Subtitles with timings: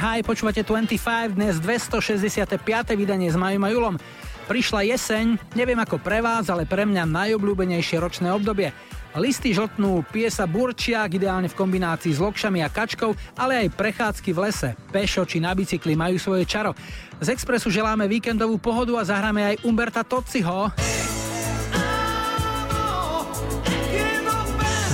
[0.00, 2.96] hi, počúvate 25, dnes 265.
[2.96, 4.00] vydanie s Majom a Julom.
[4.48, 8.72] Prišla jeseň, neviem ako pre vás, ale pre mňa najobľúbenejšie ročné obdobie.
[9.16, 14.38] Listy žltnú, piesa burčiak, ideálne v kombinácii s lokšami a kačkou, ale aj prechádzky v
[14.44, 14.70] lese.
[14.92, 16.76] Pešo či na bicykli majú svoje čaro.
[17.16, 20.68] Z Expressu želáme víkendovú pohodu a zahráme aj Umberta Tociho.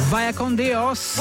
[0.07, 1.19] Vaya con Dios.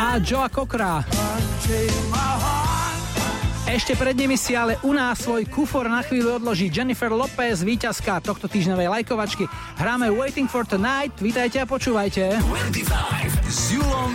[0.00, 1.04] A Joa Cockra.
[3.64, 8.20] Ešte pred nimi si ale u nás svoj kufor na chvíľu odloží Jennifer Lopez, víťazka
[8.20, 9.48] tohto týždňovej lajkovačky.
[9.80, 12.44] Hráme Waiting for Tonight, vítajte a počúvajte.
[12.44, 12.84] 25
[13.48, 14.12] s Julom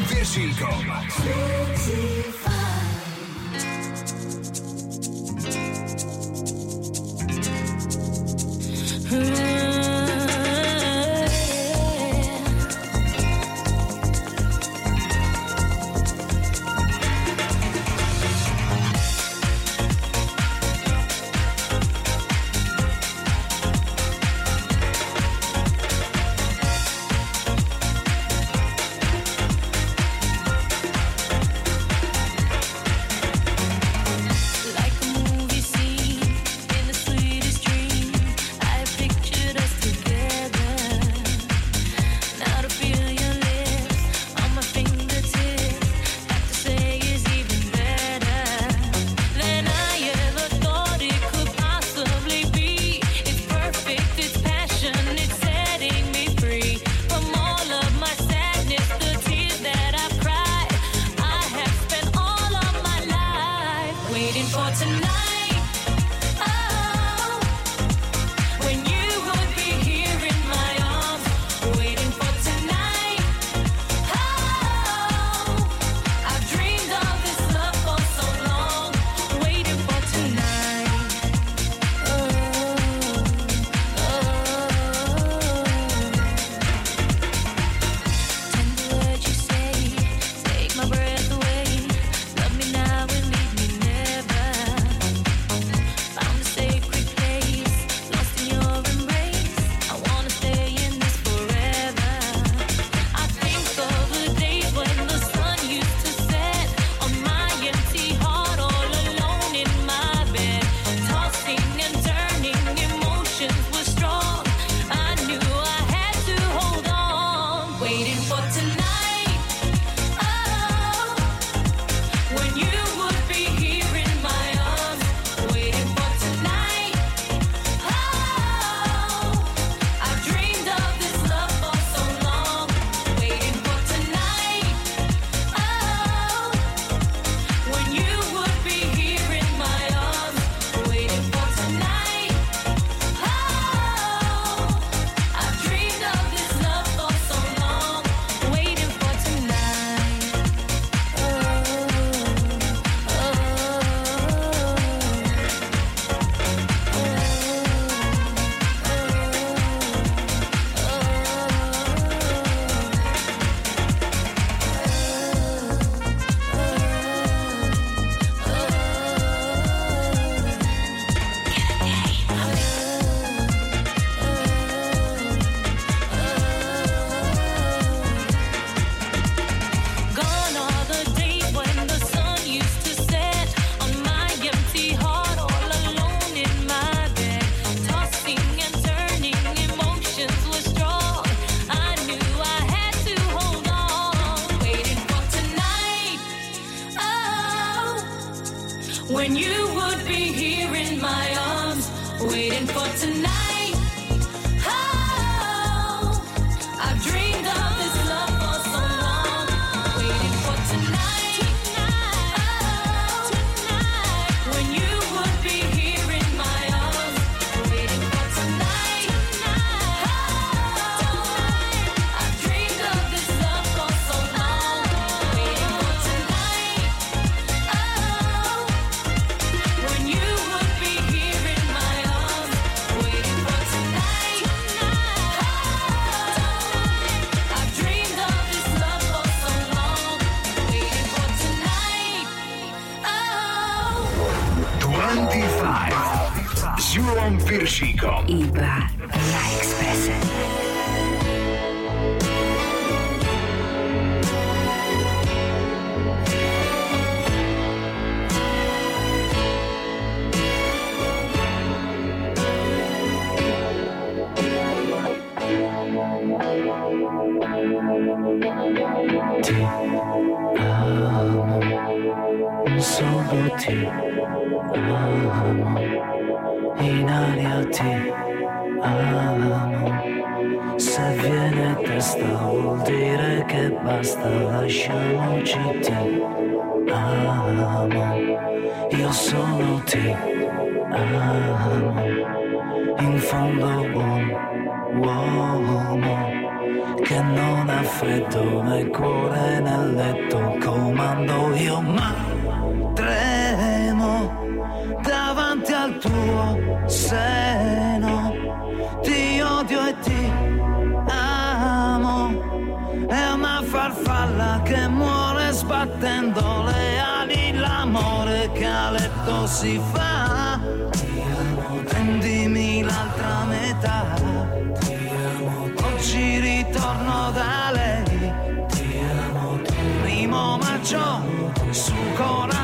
[331.74, 332.59] so-called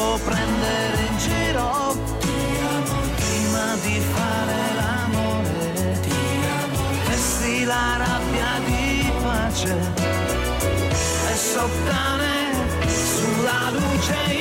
[0.00, 1.94] devo prendere in giro.
[3.16, 6.00] Prima di fare l'amore
[7.06, 9.76] vesti la rabbia di pace
[11.30, 12.54] e sottane
[12.86, 14.39] sulla luce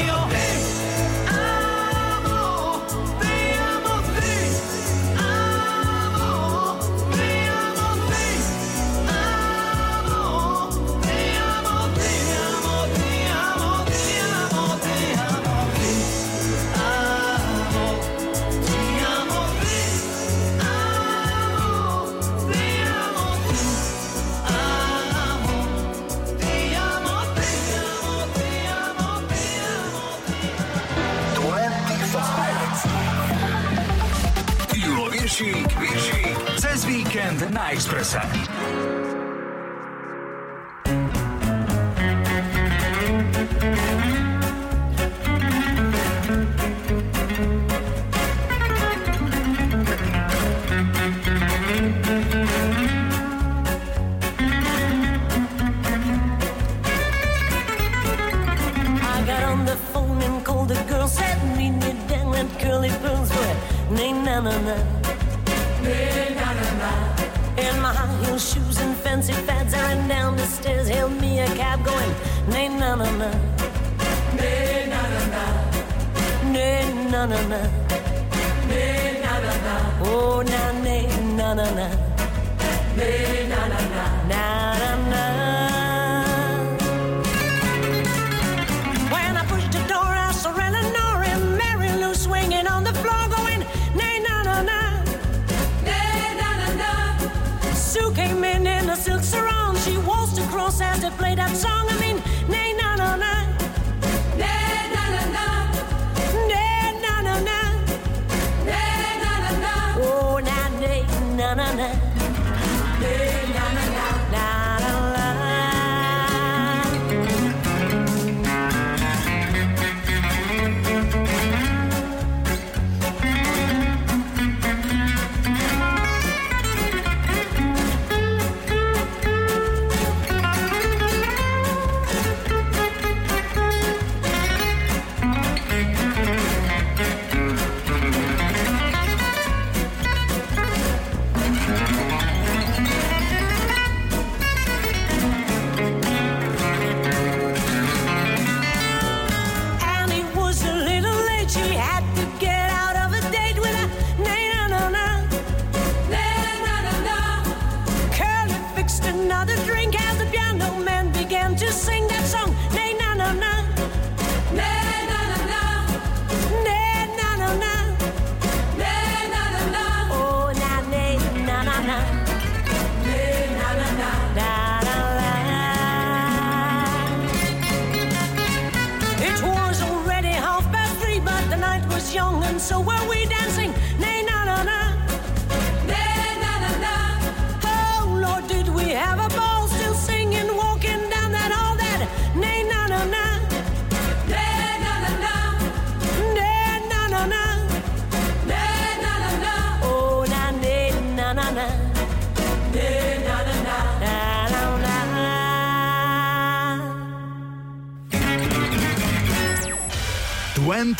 [37.47, 38.21] na Expressa.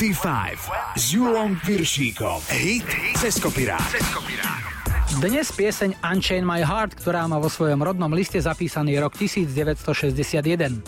[0.00, 2.40] 25 s Julom Piršíkom.
[2.48, 2.88] Hit
[3.20, 3.84] cez kopirát.
[5.20, 10.80] Dnes pieseň Unchain My Heart, ktorá má vo svojom rodnom liste zapísaný rok 1961.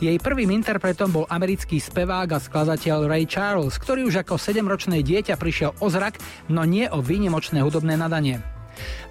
[0.00, 5.36] Jej prvým interpretom bol americký spevák a skladateľ Ray Charles, ktorý už ako 7-ročné dieťa
[5.36, 6.16] prišiel o zrak,
[6.48, 8.40] no nie o výnimočné hudobné nadanie.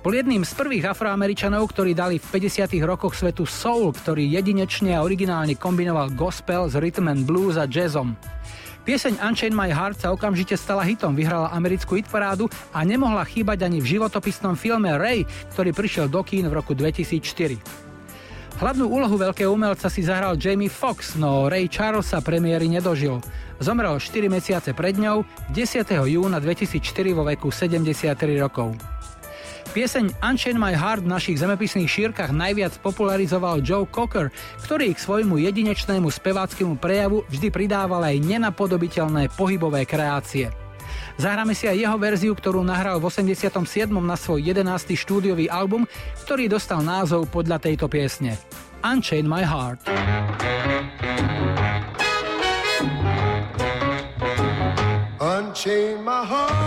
[0.02, 2.74] Bol jedným z prvých afroameričanov, ktorí dali v 50.
[2.82, 8.18] rokoch svetu soul, ktorý jedinečne a originálne kombinoval gospel s rhythm and blues a jazzom.
[8.88, 13.84] Pieseň Unchain My Heart sa okamžite stala hitom, vyhrala americkú hitparádu a nemohla chýbať ani
[13.84, 17.60] v životopisnom filme Ray, ktorý prišiel do kín v roku 2004.
[18.64, 23.20] Hlavnú úlohu veľkého umelca si zahral Jamie Foxx, no Ray Charles sa premiéry nedožil.
[23.60, 25.84] Zomrel 4 mesiace pred ňou 10.
[26.08, 26.80] júna 2004
[27.12, 28.97] vo veku 73 rokov.
[29.72, 34.32] Pieseň Unchain My Heart v našich zemepisných šírkach najviac popularizoval Joe Cocker,
[34.64, 40.50] ktorý k svojmu jedinečnému speváckému prejavu vždy pridával aj nenapodobiteľné pohybové kreácie.
[41.18, 43.90] Zahráme si aj jeho verziu, ktorú nahral v 87.
[44.00, 44.94] na svoj 11.
[44.94, 45.84] štúdiový album,
[46.24, 48.38] ktorý dostal názov podľa tejto piesne.
[48.86, 49.82] Unchain My Heart.
[55.18, 56.67] Unchain my heart.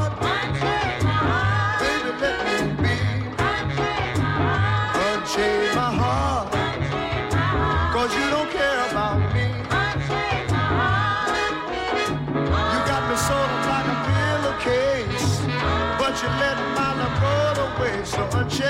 [18.51, 18.67] chain.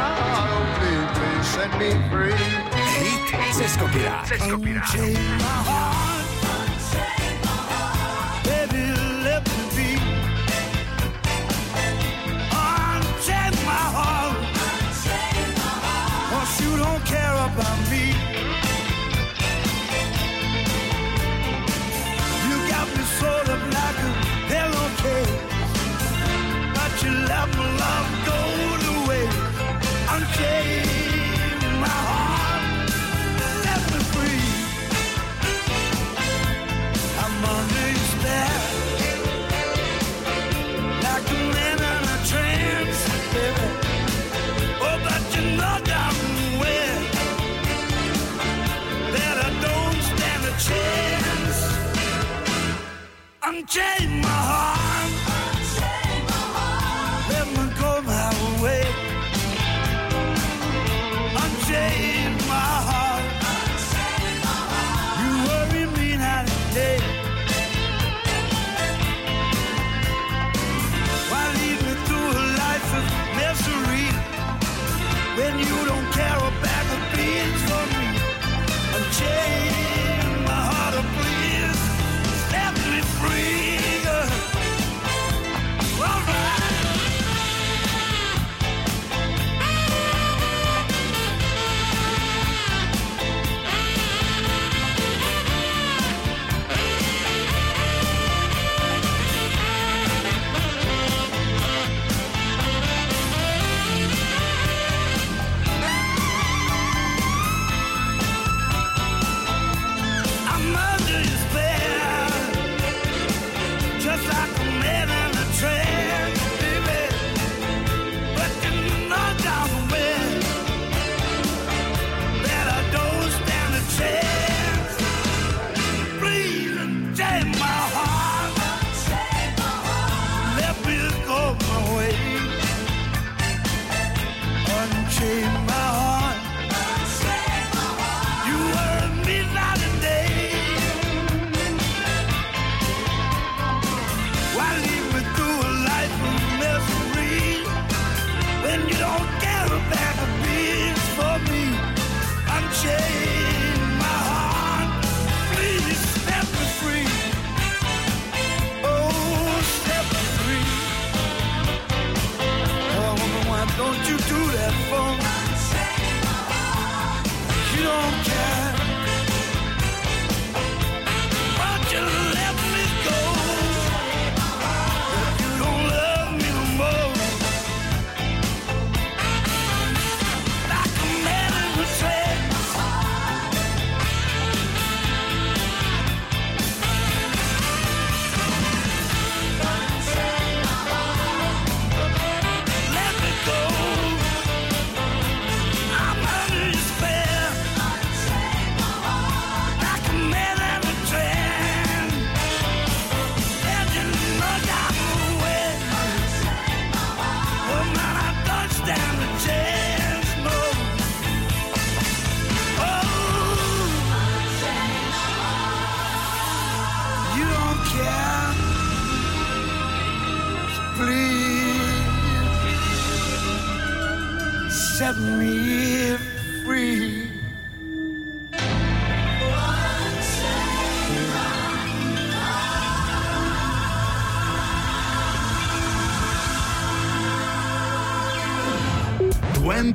[0.00, 2.58] Oh, please, please set me free.
[53.68, 54.17] change.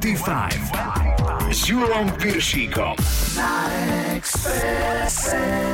[0.04, 0.60] 25.
[1.52, 2.96] Zulon Piršíkom.
[3.36, 3.70] Na
[4.16, 5.73] Expresse.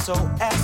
[0.00, 0.59] SOS.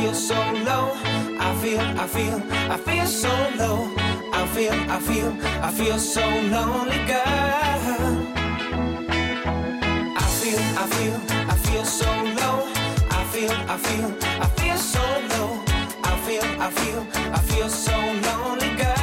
[0.00, 0.34] feel so
[0.68, 0.92] low.
[1.40, 2.42] I feel, I feel,
[2.74, 3.78] I feel so low.
[4.32, 5.30] I feel, I feel,
[5.62, 8.12] I feel so lonely, girl.
[10.22, 11.16] I feel, I feel,
[11.52, 12.58] I feel so low.
[13.10, 14.08] I feel, I feel,
[14.44, 15.50] I feel so low.
[16.04, 17.00] I feel, I feel,
[17.36, 18.97] I feel so lonely, girl.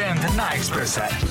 [0.00, 1.29] Šiandien eksprese.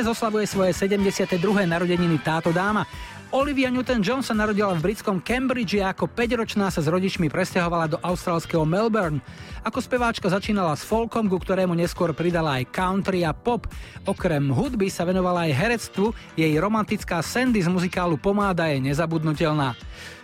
[0.00, 1.36] Dnes oslavuje svoje 72.
[1.68, 2.88] narodeniny táto dáma.
[3.36, 8.00] Olivia Newton-John sa narodila v britskom Cambridge a ako 5-ročná sa s rodičmi presťahovala do
[8.00, 9.20] austrálskeho Melbourne.
[9.60, 13.68] Ako speváčka začínala s folkom, ku ktorému neskôr pridala aj country a pop.
[14.08, 19.76] Okrem hudby sa venovala aj herectvu, jej romantická Sandy z muzikálu Pomáda je nezabudnutelná.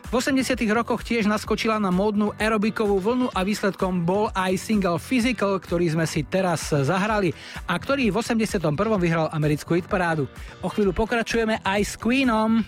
[0.06, 5.58] V 80 rokoch tiež naskočila na módnu aerobikovú vlnu a výsledkom bol aj single Physical,
[5.58, 7.34] ktorý sme si teraz zahrali
[7.66, 8.62] a ktorý v 81.
[9.02, 10.30] vyhral americkú hitparádu.
[10.62, 12.62] O chvíľu pokračujeme aj s Queenom.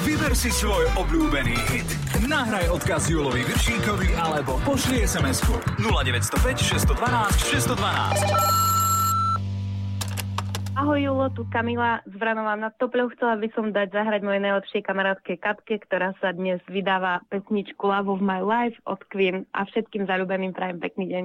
[0.00, 1.88] Vyber si svoj obľúbený hit.
[2.24, 8.59] Nahraj odkaz Julovi Viršíkovi alebo pošli SMS-ku 0905 612 612.
[10.80, 13.12] Ahoj Julo, tu Kamila z Vranova nad Topľou.
[13.12, 18.16] Chcela by som dať zahrať mojej najlepšej kamarátke Katke, ktorá sa dnes vydáva pesničku Love
[18.16, 21.24] of My Life od Queen a všetkým zalúbeným prajem pekný deň.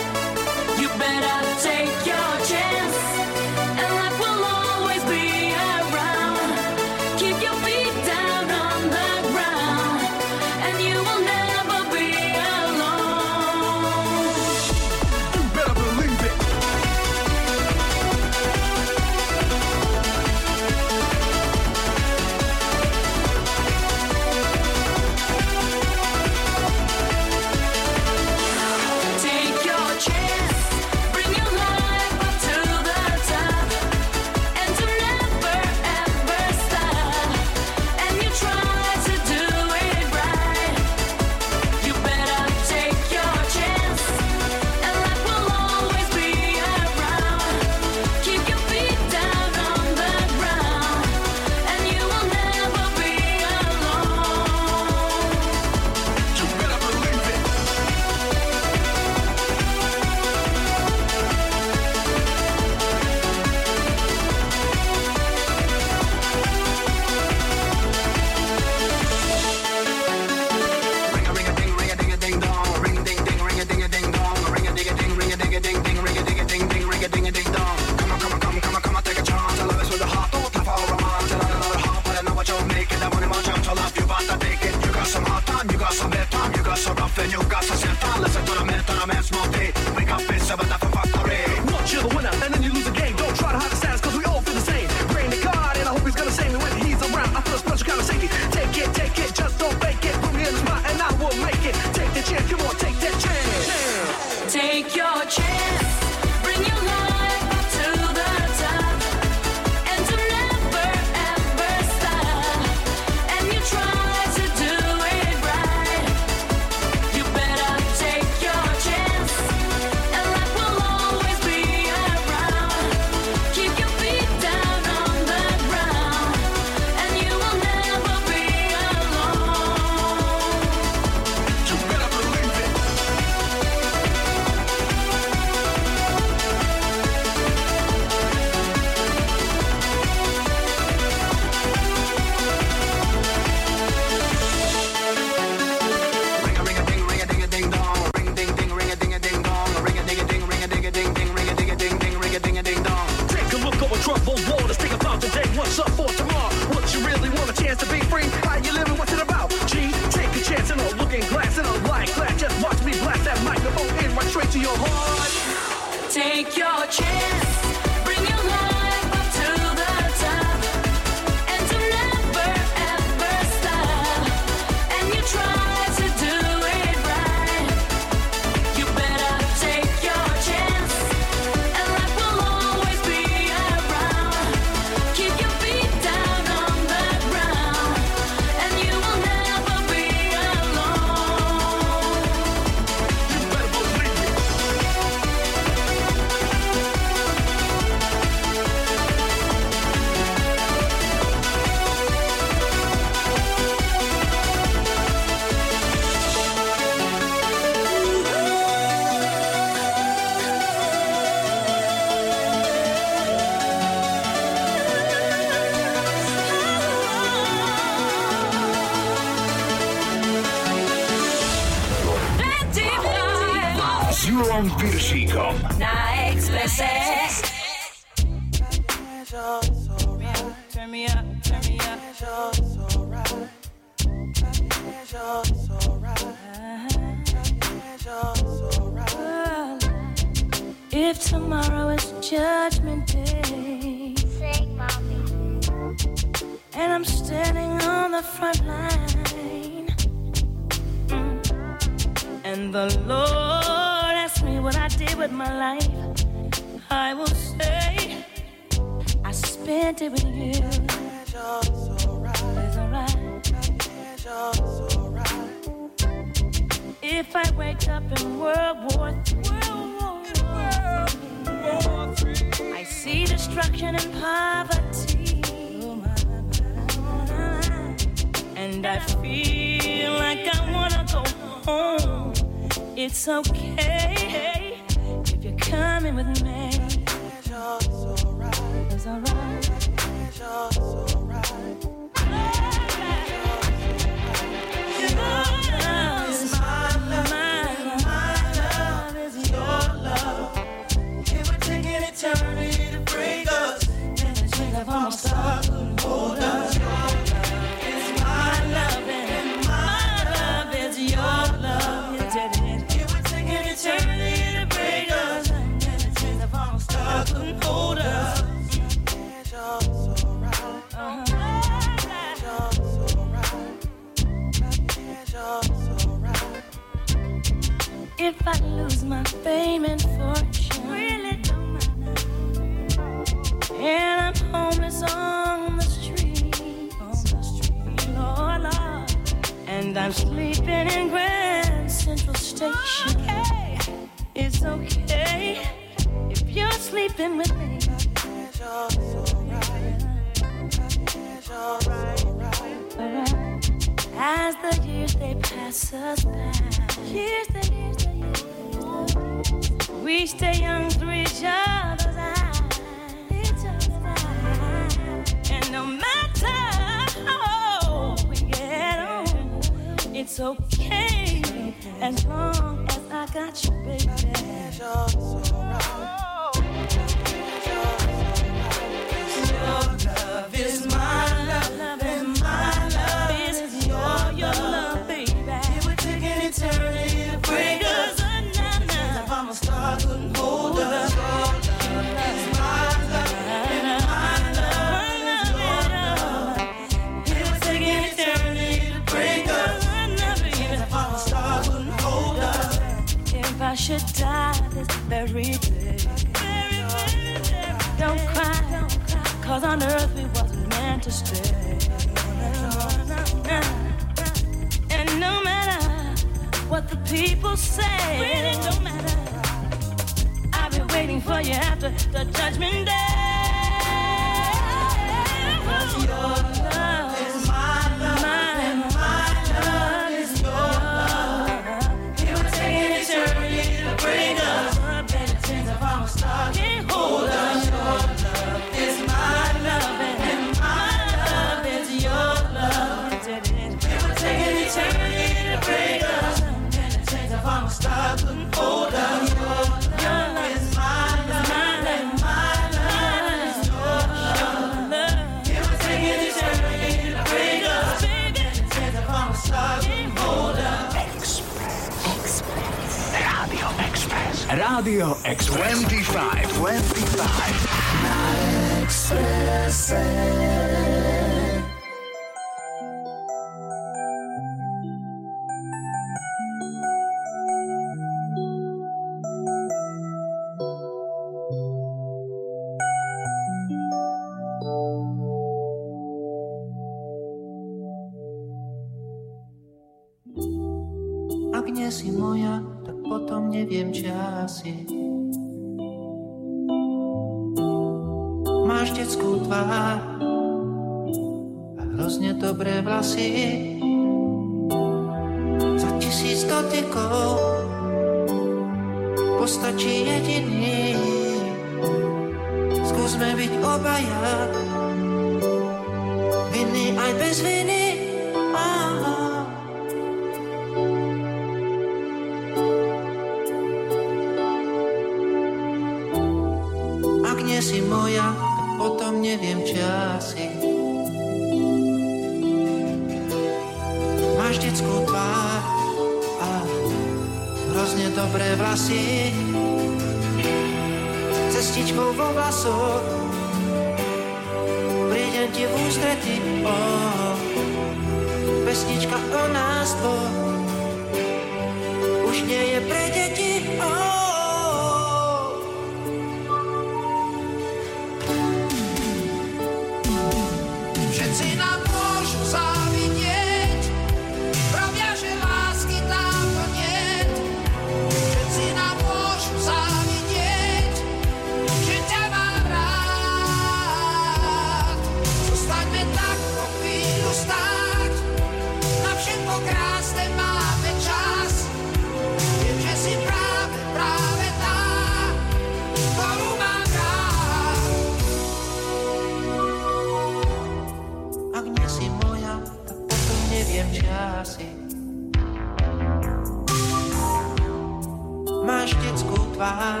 [599.60, 600.00] Tvár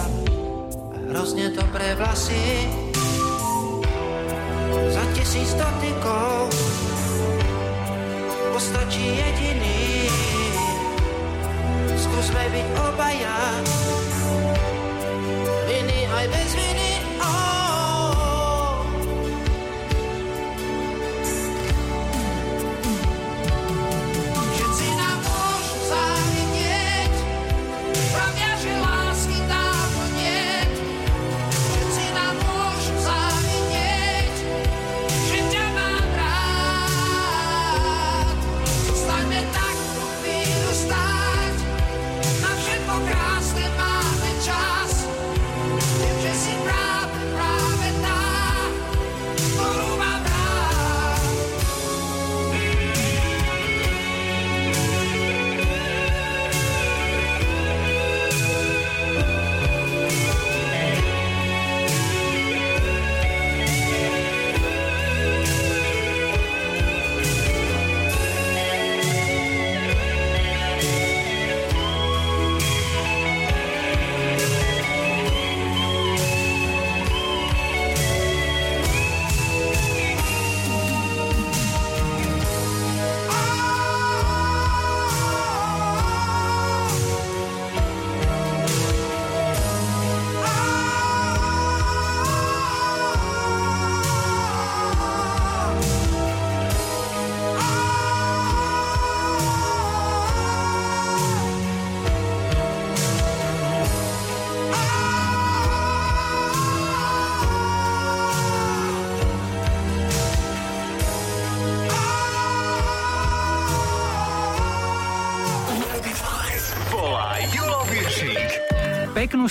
[0.00, 0.02] a
[1.12, 2.72] hrozne dobré vlasy.
[4.88, 6.48] Za tisíc dotykov
[8.56, 10.08] postačí jediný.
[12.00, 13.60] Skúsme byť obaja,
[15.68, 16.71] viny aj bez viny.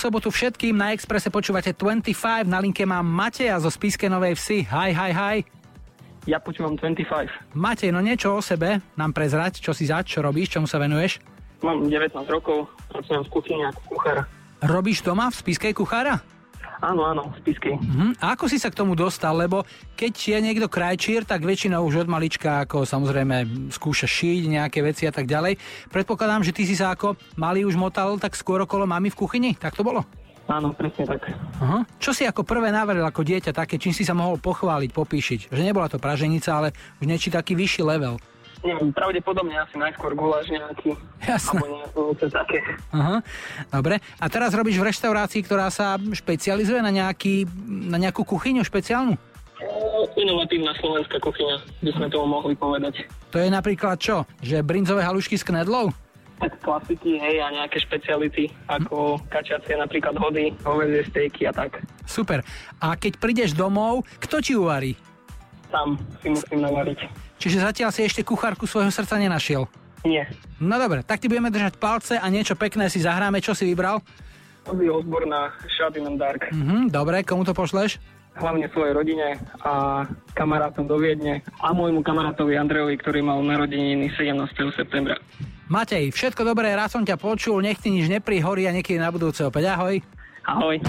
[0.02, 4.66] Sobotu všetkým, na Exprese počúvate 25, na linke mám Mateja zo Spiske Novej Vsi.
[4.66, 5.38] Hi, hi, hi.
[6.26, 7.54] Ja počúvam 25.
[7.54, 11.22] Matej, no niečo o sebe nám prezrať, čo si zač, čo robíš, čomu sa venuješ?
[11.62, 14.18] Mám 19 rokov, pracujem v kuchyni ako kuchár.
[14.66, 16.18] Robíš doma v Spiskej kuchára?
[16.82, 17.78] Áno, áno, v Spiskej.
[17.78, 18.18] Mhm.
[18.18, 19.38] A ako si sa k tomu dostal?
[19.38, 19.62] Lebo
[19.94, 25.06] keď je niekto krajčír, tak väčšinou už od malička ako samozrejme skúša šiť nejaké veci
[25.06, 25.62] a tak ďalej.
[25.94, 29.52] Predpokladám, že ty si sa ako malý už motal tak skôr okolo mami v kuchyni?
[29.54, 30.02] Tak to bolo?
[30.50, 31.32] Áno, presne tak.
[31.62, 31.86] Aha.
[32.02, 35.40] Čo si ako prvé navril ako dieťa také, čím si sa mohol pochváliť, popíšiť?
[35.54, 38.18] Že nebola to praženica, ale už niečo taký vyšší level.
[38.62, 40.94] Neviem, pravdepodobne asi najskôr guláš nejaký.
[41.26, 41.58] Jasné.
[41.66, 42.62] Alebo ovoce také.
[42.94, 43.26] Aha,
[43.74, 43.98] dobre.
[44.22, 49.18] A teraz robíš v reštaurácii, ktorá sa špecializuje na, nejaký, na nejakú kuchyňu špeciálnu?
[49.18, 53.10] E, Inovatívna slovenská kuchyňa, by sme tomu mohli povedať.
[53.34, 54.30] To je napríklad čo?
[54.46, 55.90] Že brinzové halušky s knedlou?
[56.38, 61.82] Tak klasiky, hej, a nejaké špeciality, ako kačacie napríklad hody, hovedzie stejky a tak.
[62.06, 62.46] Super.
[62.82, 64.98] A keď prídeš domov, kto ti uvarí?
[65.70, 67.31] Tam si musím navariť.
[67.42, 69.66] Čiže zatiaľ si ešte kuchárku svojho srdca nenašiel.
[70.06, 70.30] Nie.
[70.62, 73.42] No dobre, tak ti budeme držať palce a niečo pekné si zahráme.
[73.42, 74.02] Čo si vybral?
[74.70, 75.42] Ozzy Osbourne na
[75.74, 76.54] Shot in the Dark.
[76.54, 77.98] Mhm, dobre, komu to pošleš?
[78.38, 80.06] Hlavne svojej rodine a
[80.38, 84.72] kamarátom do Viedne a môjmu kamarátovi Andrejovi, ktorý mal narodeniny 17.
[84.72, 85.20] septembra.
[85.68, 89.44] Matej, všetko dobré, rád som ťa počul, nech ti nič neprihorí a niekedy na budúce
[89.44, 89.76] opäť.
[89.76, 90.00] Ahoj.
[90.48, 90.80] Ahoj.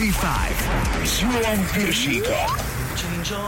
[0.00, 1.20] 55.
[1.20, 2.40] Johan Pirsico.
[2.96, 3.38] Change your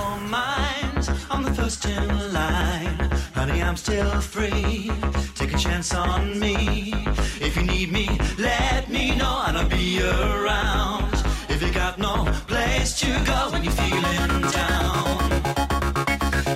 [1.31, 3.11] I'm the first in line.
[3.35, 4.91] Honey, I'm still free.
[5.35, 6.93] Take a chance on me.
[7.41, 11.15] If you need me, let me know and I'll be around.
[11.49, 15.05] If you got no place to go when you're feeling down.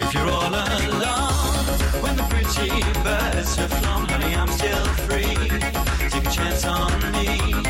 [0.05, 1.65] If you're all alone,
[2.03, 2.69] when the pretty
[3.03, 5.37] birds have flown, honey, I'm still free.
[6.11, 7.66] Take a chance on me.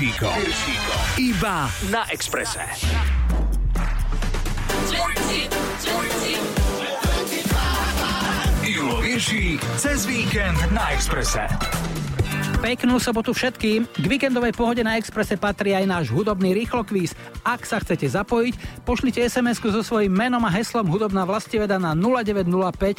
[0.00, 0.32] Piršíkom.
[0.32, 1.00] Piršíkom.
[1.20, 2.64] Iba na Exprese.
[4.88, 6.40] 20, 20,
[8.80, 11.44] 20, cez víkend na Exprese.
[12.64, 13.84] Peknú sobotu všetkým.
[13.84, 17.12] K víkendovej pohode na Exprese patrí aj náš hudobný rýchlokvíz.
[17.44, 18.56] Ak sa chcete zapojiť,
[18.88, 22.48] pošlite sms so svojím menom a heslom Hudobná vlastiveda na 0905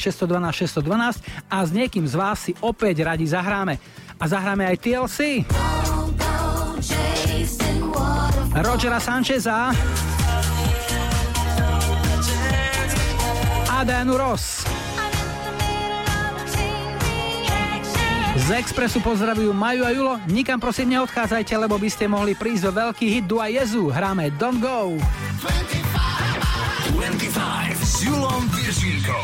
[0.05, 3.81] 612 612 a s niekým z vás si opäť radi zahráme.
[4.21, 5.49] A zahráme aj TLC.
[8.61, 9.73] Rogera Sancheza
[13.65, 14.61] a Danu Ross.
[18.37, 22.71] Z Expressu pozdravujú Maju a Julo, nikam prosím neodchádzajte, lebo by ste mohli prísť do
[22.85, 24.93] veľký hit Dua Jezu, hráme Don't Go.
[25.41, 29.20] 25, 25 s Julom Viržíkom.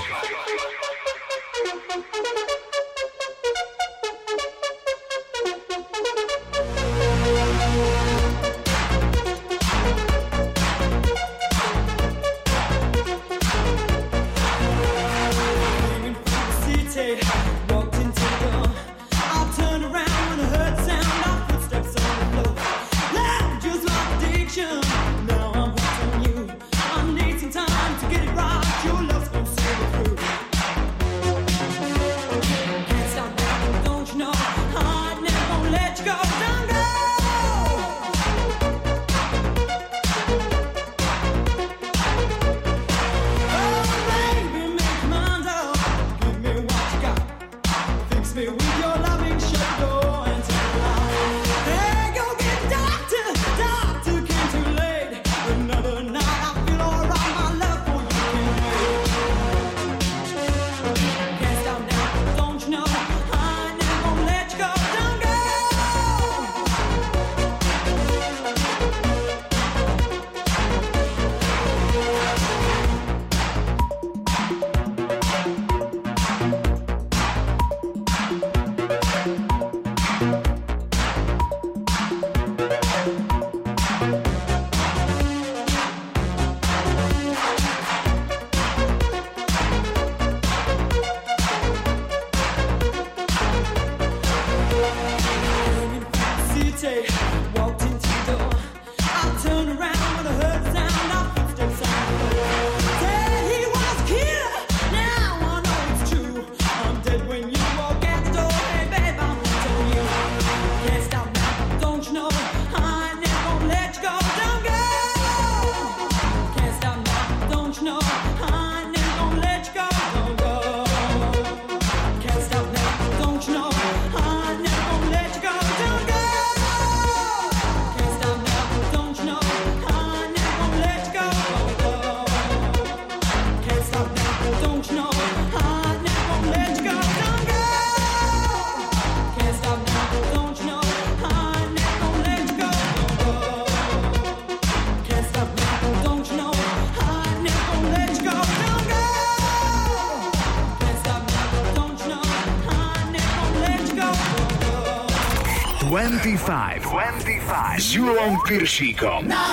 [158.08, 159.28] Pavlom Piršíkom.
[159.28, 159.51] Na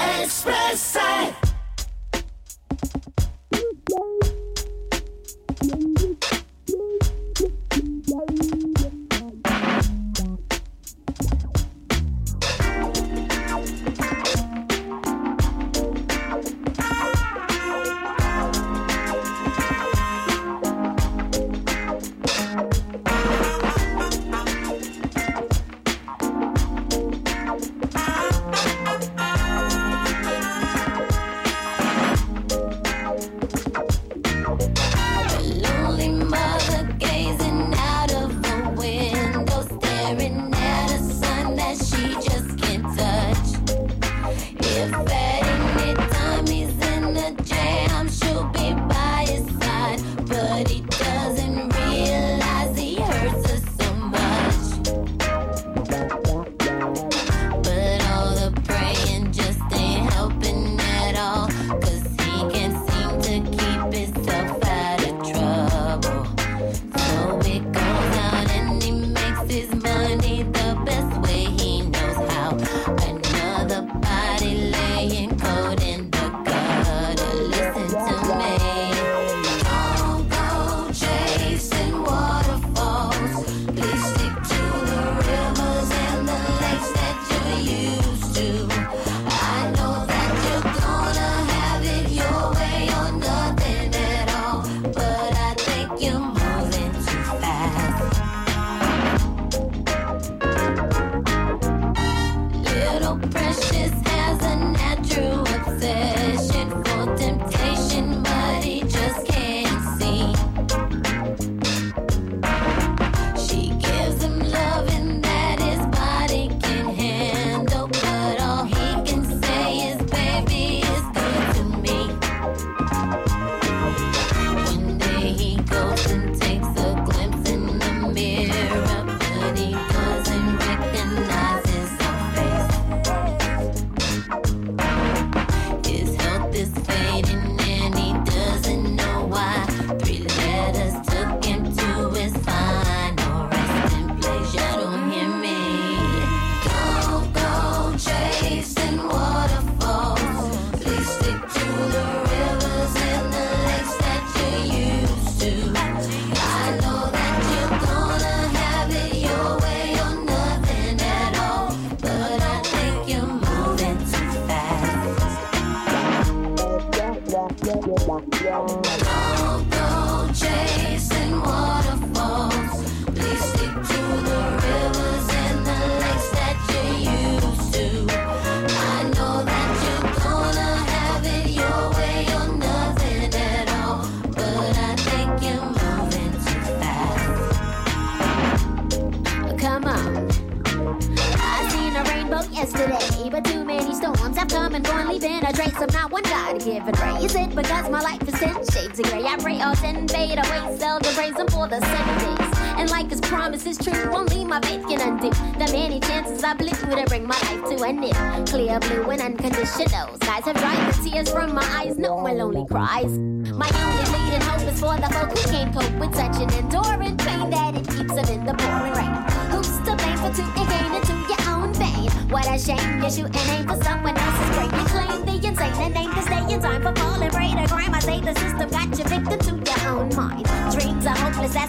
[199.65, 202.59] I'll fade away, sell the brazen for the seven days.
[202.77, 206.53] And like his promise is true, only my faith can undo the many chances I
[206.53, 208.47] blew to bring my life to an end.
[208.47, 211.97] Clear blue and unconditional skies have dried the tears from my eyes.
[211.97, 213.17] No one lonely cries.
[213.17, 217.17] My only leading hope is for the folk who can't cope with such an enduring
[217.17, 219.15] pain that it keeps them in the pouring rain.
[219.49, 222.11] Who's to blame for two and gaining your own vein?
[222.29, 223.83] What a shame, yes, you ain't for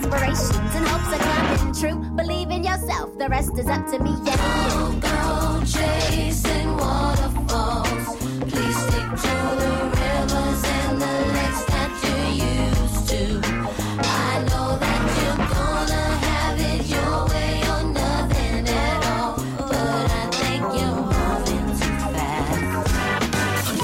[0.06, 1.98] aspirations and hopes are coming true.
[2.16, 5.00] Believe in yourself, the rest is up to me yeah.
[5.02, 8.18] Go chasing waterfalls.
[8.52, 13.24] Please stick to the rivers and the lakes that you used to.
[14.00, 19.34] I know that you're gonna have it your way or nothing at all.
[19.58, 23.76] But I think you're moving too fast.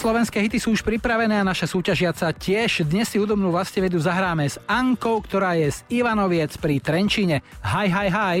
[0.00, 2.88] Slovenské hity sú už pripravené a naša súťažiaca tiež.
[2.88, 7.44] Dnes si hudobnú vlastevedu zahráme s Ankou, ktorá je z Ivanoviec pri Trenčine.
[7.60, 8.36] Hi, hi, hi.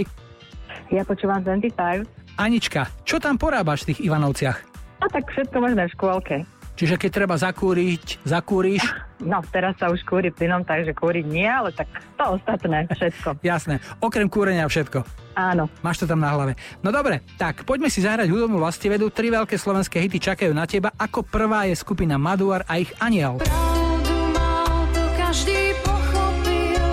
[0.88, 2.08] Ja počúvam 25.
[2.40, 4.58] Anička, čo tam porábaš v tých Ivanovciach?
[5.04, 6.36] A tak všetko možné v škôlke.
[6.80, 8.80] Čiže keď treba zakúriť, zakúriš?
[9.20, 13.40] No, teraz sa už kúri plynom, takže kúriť nie, ale tak to ostatné, všetko.
[13.44, 15.04] Jasné, okrem kúrenia všetko.
[15.36, 15.68] Áno.
[15.84, 16.56] Máš to tam na hlave.
[16.80, 19.12] No dobre, tak poďme si zahrať hudobnú vlastevedu.
[19.12, 20.90] Tri veľké slovenské hity čakajú na teba.
[20.96, 23.38] Ako prvá je skupina Maduar a ich Aniel.
[23.40, 26.84] Pravdu mal, to každý pochopil,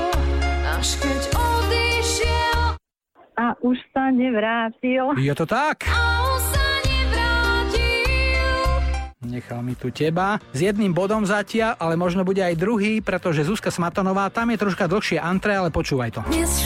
[0.67, 2.61] až keď odišiel.
[3.39, 5.15] A už sa nevrátil.
[5.17, 5.88] Je to tak?
[5.89, 6.26] A
[9.28, 10.39] Nechal mi tu teba.
[10.55, 14.88] S jedným bodom zatiaľ, ale možno bude aj druhý, pretože Zuzka Smatanová, tam je troška
[14.88, 16.21] dlhšie antre, ale počúvaj to.
[16.32, 16.63] Dnes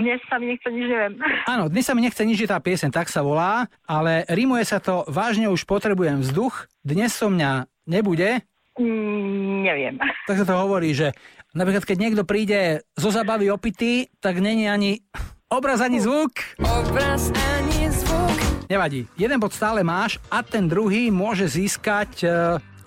[0.00, 1.12] Dnes sa mi nechce nič, neviem.
[1.44, 4.80] Áno, dnes sa mi nechce nič, že tá piesen tak sa volá, ale rimuje sa
[4.80, 7.50] to vážne už potrebujem vzduch, dnes so mňa
[7.84, 8.40] nebude,
[8.80, 9.94] Mm, neviem.
[10.24, 11.12] tak sa to hovorí, že
[11.52, 15.04] napríklad keď niekto príde zo zabavy opitý, tak není ani
[15.46, 16.32] obraz ani zvuk.
[16.56, 17.28] obraz
[17.60, 18.38] ani zvuk.
[18.72, 22.26] Nevadí, jeden bod stále máš a ten druhý môže získať e,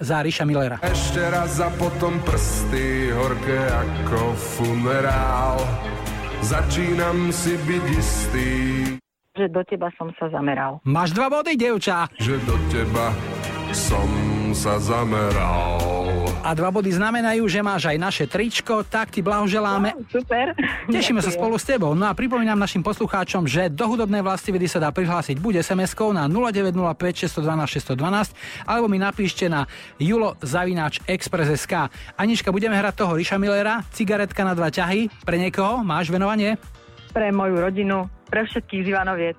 [0.01, 0.81] za Ríša Millera.
[0.81, 5.61] Ešte raz a potom prsty horké ako funerál.
[6.43, 8.51] Začínam si byť istý,
[9.33, 10.83] Že do teba som sa zameral.
[10.83, 12.11] Máš dva body, devča.
[12.19, 13.15] že do teba
[13.71, 14.05] som
[14.53, 15.81] sa zameral.
[16.43, 19.95] A dva body znamenajú, že máš aj naše tričko, tak ti blahoželáme.
[20.11, 20.51] Super.
[20.91, 21.39] Tešíme sa Ďakujem.
[21.39, 21.91] spolu s tebou.
[21.95, 26.27] No a pripomínam našim poslucháčom, že do hudobnej vlastivedy sa dá prihlásiť buď SMS-kou na
[26.27, 28.35] 0905 612 612
[28.67, 31.87] alebo mi napíšte na julo zavináč express.sk.
[32.19, 35.07] Anička, budeme hrať toho Ríša Millera, cigaretka na dva ťahy.
[35.23, 36.59] Pre niekoho máš venovanie?
[37.15, 39.37] Pre moju rodinu, pre všetkých z Ivanoviec.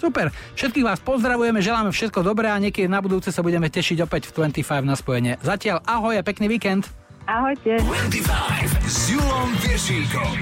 [0.00, 4.32] Super, všetkých vás pozdravujeme, želáme všetko dobré a niekedy na budúce sa budeme tešiť opäť
[4.32, 5.36] v 25 na spojenie.
[5.44, 6.88] Zatiaľ ahoj a pekný víkend.
[7.28, 7.76] Ahojte.
[7.84, 10.32] 25 s Julom Viršíkom.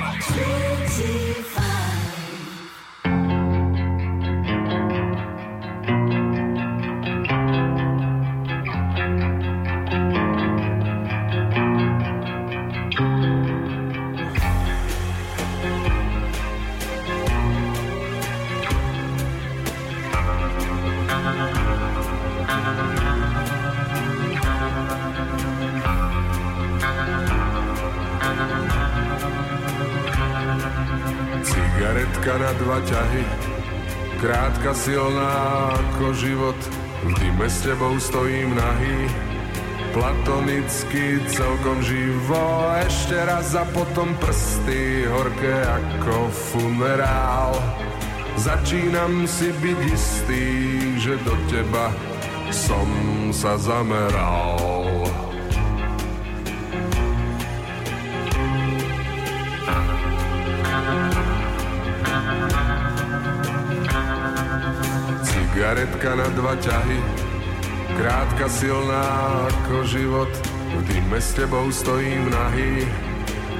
[34.23, 36.61] Krátka silná ako život.
[37.03, 39.11] V dime s tebou stojím nahý,
[39.91, 42.70] platonicky celkom živo.
[42.87, 47.59] Ešte raz a potom prsty horké ako funerál.
[48.39, 50.47] Začínam si byť istý,
[51.03, 51.91] že do teba
[52.55, 52.87] som
[53.35, 55.03] sa zameral.
[65.53, 66.96] Cigaretka na dva ťahy,
[68.00, 69.05] krátka silná
[69.53, 70.32] ako život.
[70.72, 72.88] V dime s tebou stojím nahý,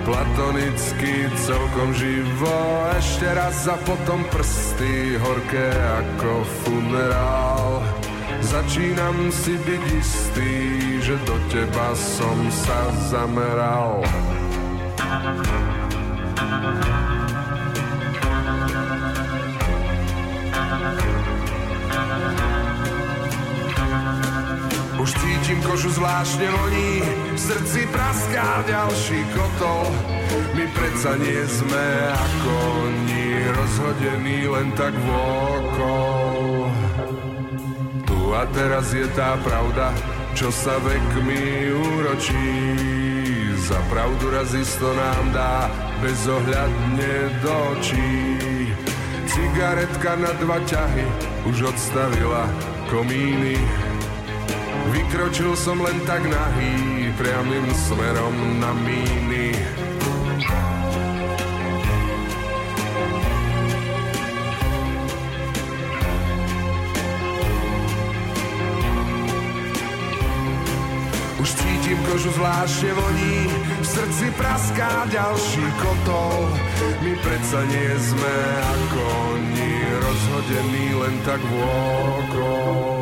[0.09, 2.89] platonicky celkom živo.
[2.97, 5.69] Ešte raz a potom prsty horké
[6.01, 7.85] ako funerál.
[8.41, 10.53] Začínam si byť istý,
[11.05, 14.01] že do teba som sa zameral.
[16.73, 17.22] Už
[25.53, 27.05] cítim kožu zvláštne voní,
[27.37, 29.85] v srdci praská ďalší kotol.
[30.57, 32.53] My predsa nie sme ako
[32.89, 36.73] oni, rozhodení len tak vôkol.
[38.09, 39.93] Tu a teraz je tá pravda,
[40.33, 42.49] čo sa vekmi úročí.
[43.69, 45.69] Za pravdu raz isto nám dá
[46.01, 48.41] bezohľadne do očí.
[49.29, 51.05] Cigaretka na dva ťahy
[51.45, 52.49] už odstavila
[52.89, 53.61] komíny.
[54.93, 59.57] Vykročil som len tak nahý, priamým smerom na míny.
[71.41, 73.49] Už cítim kožu zvláštne voní,
[73.81, 76.53] v srdci praská ďalší kotol.
[77.01, 79.01] My predsa nie sme ako
[79.35, 79.73] oni,
[80.05, 83.02] rozhodení len tak vôkol.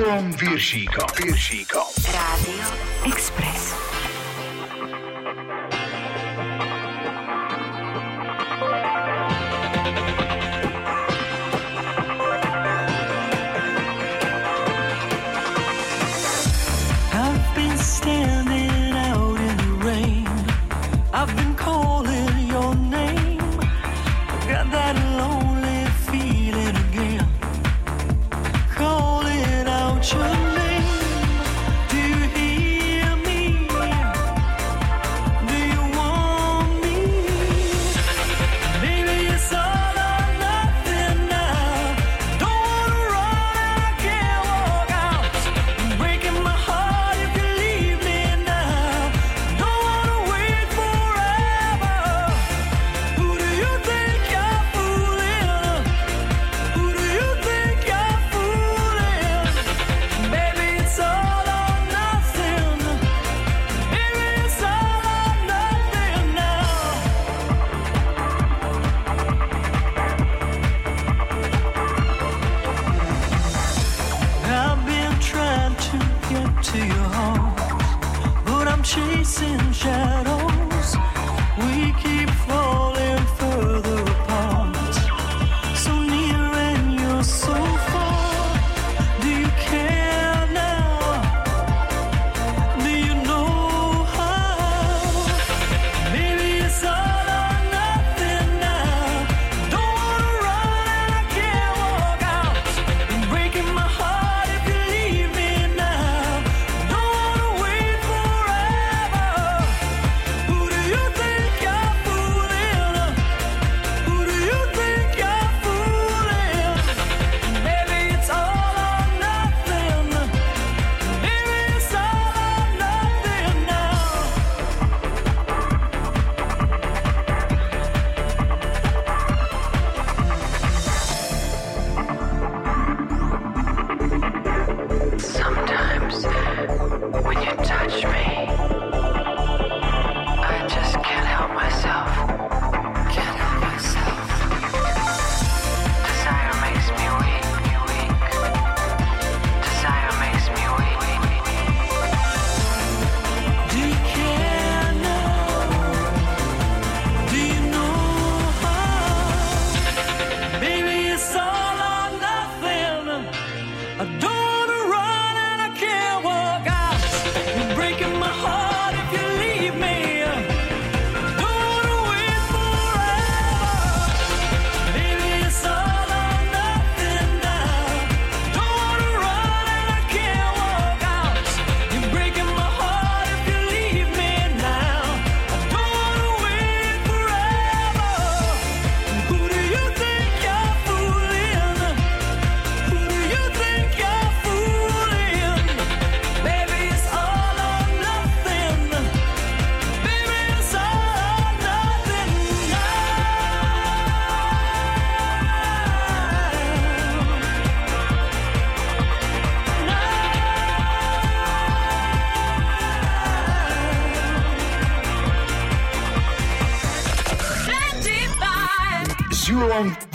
[0.00, 1.08] S Julom Viršíkom.
[1.16, 1.88] Viršíkom.
[2.08, 2.66] Rádio
[3.04, 3.69] Express.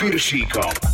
[0.05, 0.84] Viršíkom.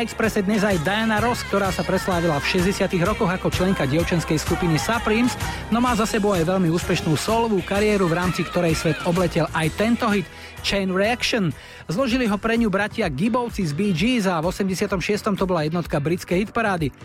[0.00, 4.40] Na Expresse dnes aj Diana Ross, ktorá sa preslávila v 60 rokoch ako členka dievčenskej
[4.40, 5.36] skupiny Supremes,
[5.68, 9.68] no má za sebou aj veľmi úspešnú solovú kariéru, v rámci ktorej svet obletel aj
[9.76, 10.24] tento hit
[10.64, 11.52] Chain Reaction.
[11.84, 14.96] Zložili ho pre ňu bratia Gibbovci z Bee Gees a v 86.
[15.36, 16.96] to bola jednotka britskej hitparády.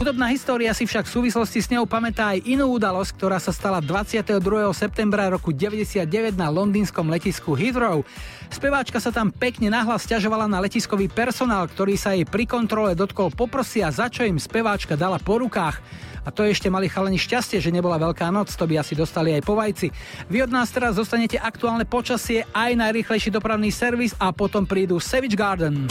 [0.00, 3.82] Hudobná história si však v súvislosti s ňou pamätá aj inú udalosť, ktorá sa stala
[3.82, 4.40] 22.
[4.70, 8.06] septembra roku 99 na londýnskom letisku Heathrow.
[8.48, 13.30] Speváčka sa tam pekne nahlas stiažovala na letiskový personál, ktorý sa jej pri kontrole dotkol
[13.30, 15.78] poprosia, za čo im speváčka dala po rukách.
[16.26, 19.42] A to ešte mali chalani šťastie, že nebola veľká noc, to by asi dostali aj
[19.46, 19.88] po vajci.
[20.28, 25.38] Vy od nás teraz dostanete aktuálne počasie, aj najrýchlejší dopravný servis a potom prídu Savage
[25.38, 25.88] Garden.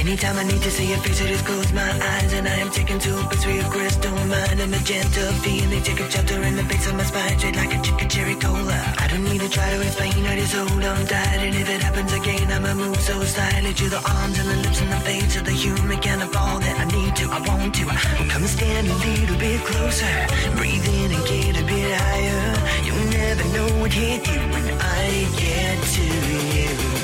[0.05, 2.69] Anytime I need to see your face, I just close my eyes and I am
[2.69, 6.61] taken to a where your crystal mind and magenta feeling take a shelter in the
[6.61, 8.93] base of my spine, straight like a chicken cherry cola.
[8.99, 11.81] I don't need to try to explain, I just hold on tight, and if it
[11.81, 15.37] happens again, I'ma move so slightly to the arms and the lips and the face
[15.37, 17.85] of the human kind of all that I need to, I want to.
[18.29, 20.15] Come and stand a little bit closer,
[20.55, 22.53] breathe in and get a bit higher.
[22.85, 26.94] You'll never know what hit you when I get to you.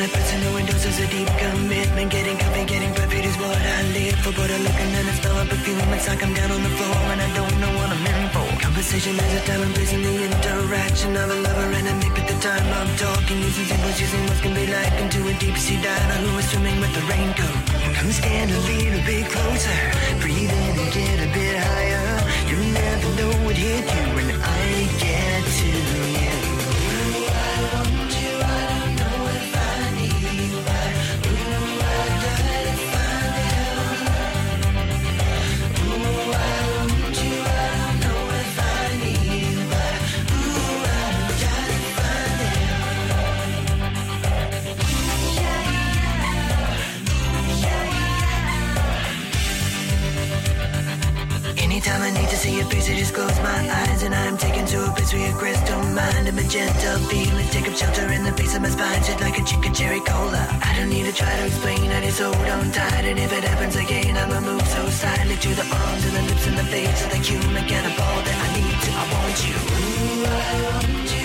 [0.00, 2.08] The person who endorses a deep commitment.
[2.10, 4.32] Getting comfy, getting perfect is what I live for.
[4.32, 5.92] But I look and then I smell a perfume.
[5.92, 8.48] It's like I'm down on the floor and I don't know what I'm in for.
[8.64, 12.16] Conversation has a time and place in the interaction of a lover and a mate.
[12.16, 15.56] At the time I'm talking, using symbols, using what can be like into a deep
[15.60, 17.58] sea diver who is swimming with the raincoat.
[17.96, 19.80] Come stand a little bit closer,
[20.20, 22.08] breathe in and get a bit higher.
[22.48, 24.19] You never know what hit you
[51.80, 54.02] Anytime I need to see your face, I just close my eyes.
[54.02, 56.28] And I'm taken to a place where your crystal mind.
[56.28, 59.44] And magenta feeling take up shelter in the base of my spine, shit like a
[59.44, 60.44] chicken cherry cola.
[60.60, 63.44] I don't need to try to explain, I just hold on tight, and if it
[63.44, 67.02] happens again, I'ma move so silently to the arms and the lips and the face
[67.02, 69.56] of the human cannibal that I need to, I want you.
[69.56, 71.19] Ooh, I want you,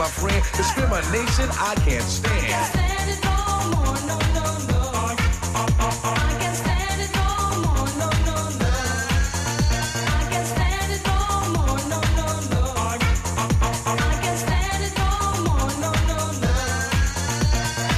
[0.00, 0.42] my friend.
[0.56, 2.72] Discrimination I can't stand.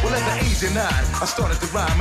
[0.03, 1.72] Well, at the age of nine, I started to rhyme,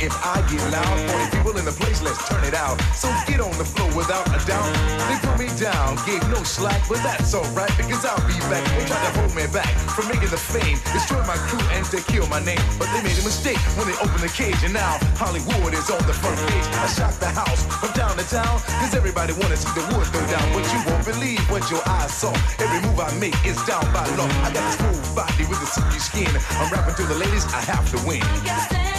[0.00, 0.96] if I get loud.
[1.12, 2.80] 40 people in the place, let's turn it out.
[2.96, 4.72] So get on the floor without a doubt.
[5.08, 8.64] They put me down, gave no slack, but that's alright because I'll be back.
[8.76, 12.00] They tried to hold me back from making the fame, destroy my crew and to
[12.08, 12.60] kill my name.
[12.80, 16.00] But they made a mistake when they opened the cage, and now Hollywood is on
[16.08, 16.66] the front page.
[16.80, 20.08] I shocked the house from down to town, cause everybody wanted to see the wood
[20.12, 20.46] go down.
[20.56, 22.32] But you won't believe what your eyes saw.
[22.56, 24.28] Every move I make is down by law.
[24.46, 26.32] I got this full body with a silky skin.
[26.56, 28.89] I'm rapping to the ladies, I have to win.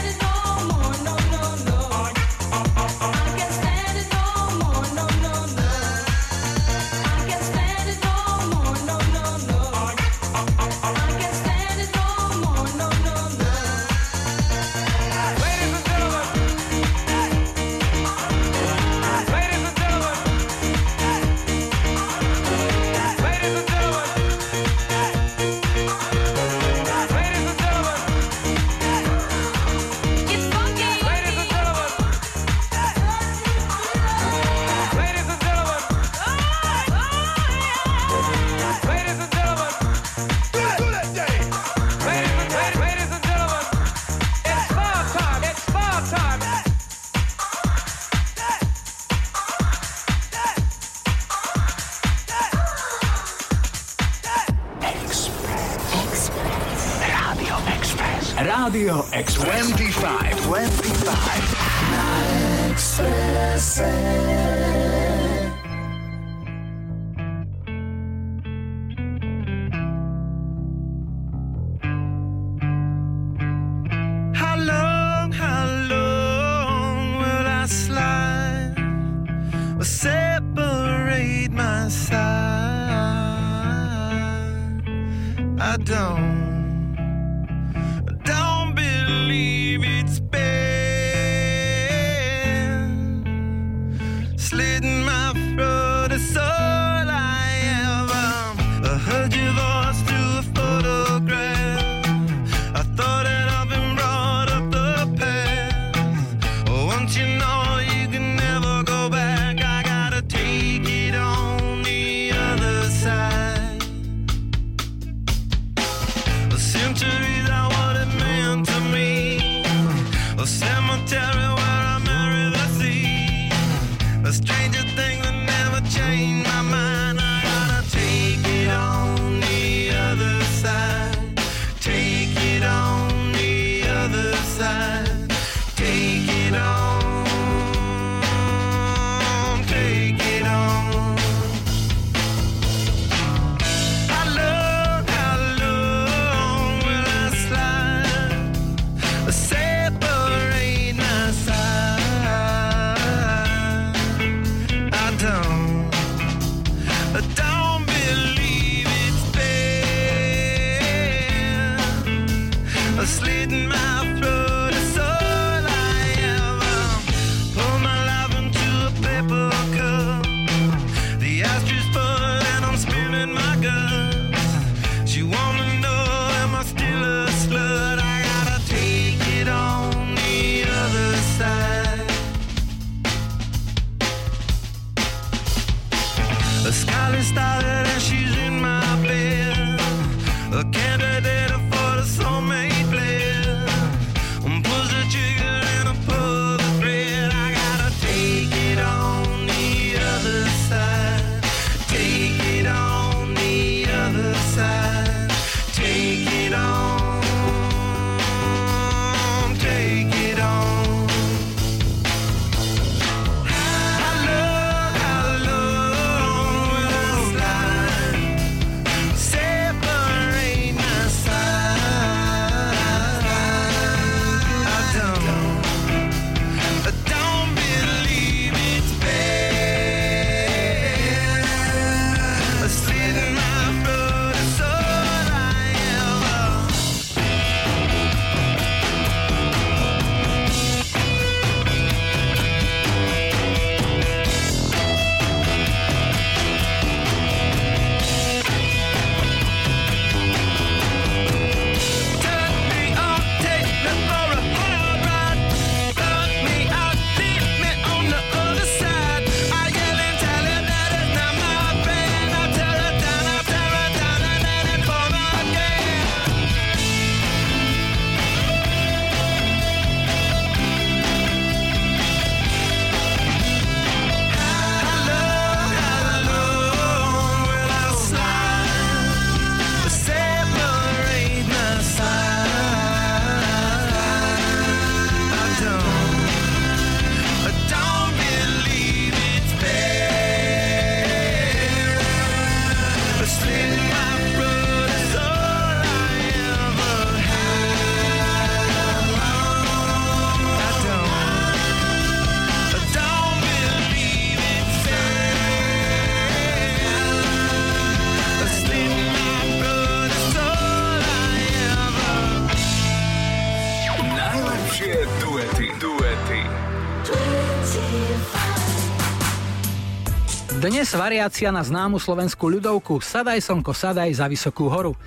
[320.82, 324.98] Dnes variácia na známu slovenskú ľudovku Sadaj slnko, sadaj za vysokú horu.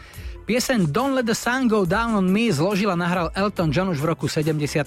[0.47, 3.99] Pieseň Don't Let the Sun Go Down on Me zložil a nahral Elton John už
[3.99, 4.87] v roku 74.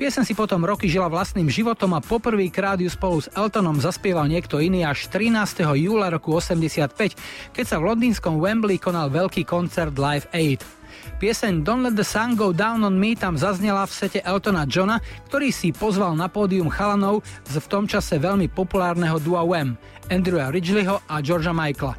[0.00, 4.64] Piesen si potom roky žila vlastným životom a poprvýkrát ju spolu s Eltonom zaspieval niekto
[4.64, 5.60] iný až 13.
[5.76, 10.64] júla roku 85, keď sa v londýnskom Wembley konal veľký koncert Live Aid.
[11.22, 14.98] Pieseň Don't Let the Sun Go Down on Me tam zaznela v sete Eltona Johna,
[15.30, 19.78] ktorý si pozval na pódium chalanov z v tom čase veľmi populárneho dua Wham,
[20.10, 21.94] Andrewa Ridgelyho a Georgia Michaela.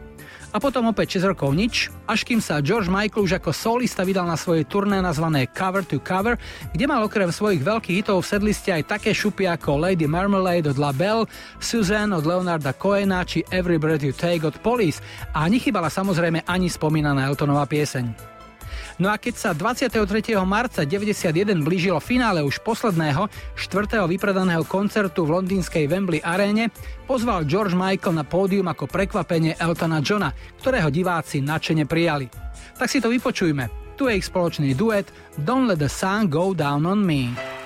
[0.51, 4.27] A potom opäť 6 rokov nič, až kým sa George Michael už ako solista vydal
[4.27, 6.35] na svoje turné nazvané Cover to Cover,
[6.75, 10.75] kde mal okrem svojich veľkých hitov v sedliste aj také šupy ako Lady Marmalade od
[10.75, 11.31] La Belle,
[11.63, 14.99] Suzanne od Leonarda Cohena či Every Breath You Take od Police
[15.31, 18.32] a nechybala samozrejme ani spomínaná Eltonová pieseň.
[19.01, 20.37] No a keď sa 23.
[20.45, 23.25] marca 91 blížilo finále už posledného,
[23.57, 26.69] štvrtého vypredaného koncertu v londýnskej Wembley aréne,
[27.09, 30.29] pozval George Michael na pódium ako prekvapenie Eltona Johna,
[30.61, 32.29] ktorého diváci nadšene prijali.
[32.77, 33.95] Tak si to vypočujme.
[33.97, 37.62] Tu je ich spoločný duet Don't Let the Sun Go Down on Me.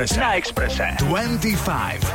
[0.00, 0.20] Na Exprese.
[0.20, 0.96] Na Exprese.
[0.98, 2.09] 25.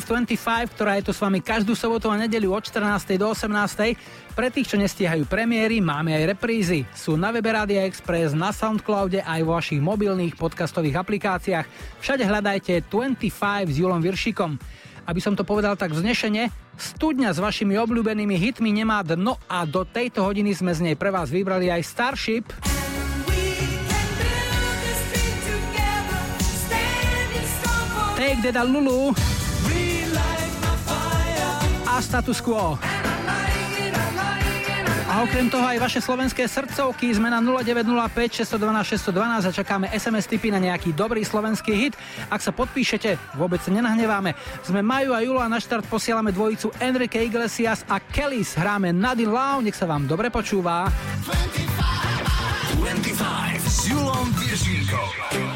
[0.00, 3.20] V 25, ktorá je tu s vami každú sobotu a nedeliu od 14.
[3.20, 4.32] do 18.
[4.32, 6.88] Pre tých, čo nestihajú premiéry, máme aj reprízy.
[6.96, 11.68] Sú na webe Rádia Express, na Soundcloude aj vo vašich mobilných podcastových aplikáciách.
[12.00, 14.56] Všade hľadajte 25 s Julom Viršikom.
[15.04, 16.48] Aby som to povedal tak vznešene,
[16.80, 21.12] studňa s vašimi obľúbenými hitmi nemá dno a do tejto hodiny sme z nej pre
[21.12, 22.48] vás vybrali aj Starship.
[28.16, 29.29] Take Deda Lulu
[32.00, 32.80] status quo.
[35.10, 40.30] A okrem toho aj vaše slovenské srdcovky sme na 0905 612 612 a čakáme SMS
[40.30, 41.98] tipy na nejaký dobrý slovenský hit.
[42.30, 44.38] Ak sa podpíšete, vôbec sa nenahneváme.
[44.62, 48.54] Sme Maju a Julo a na štart posielame dvojicu Enrique Iglesias a Kellys.
[48.54, 50.86] Hráme Nadine Lau, nech sa vám dobre počúva.
[51.26, 55.49] 25, 25 s Julom Viržínkom.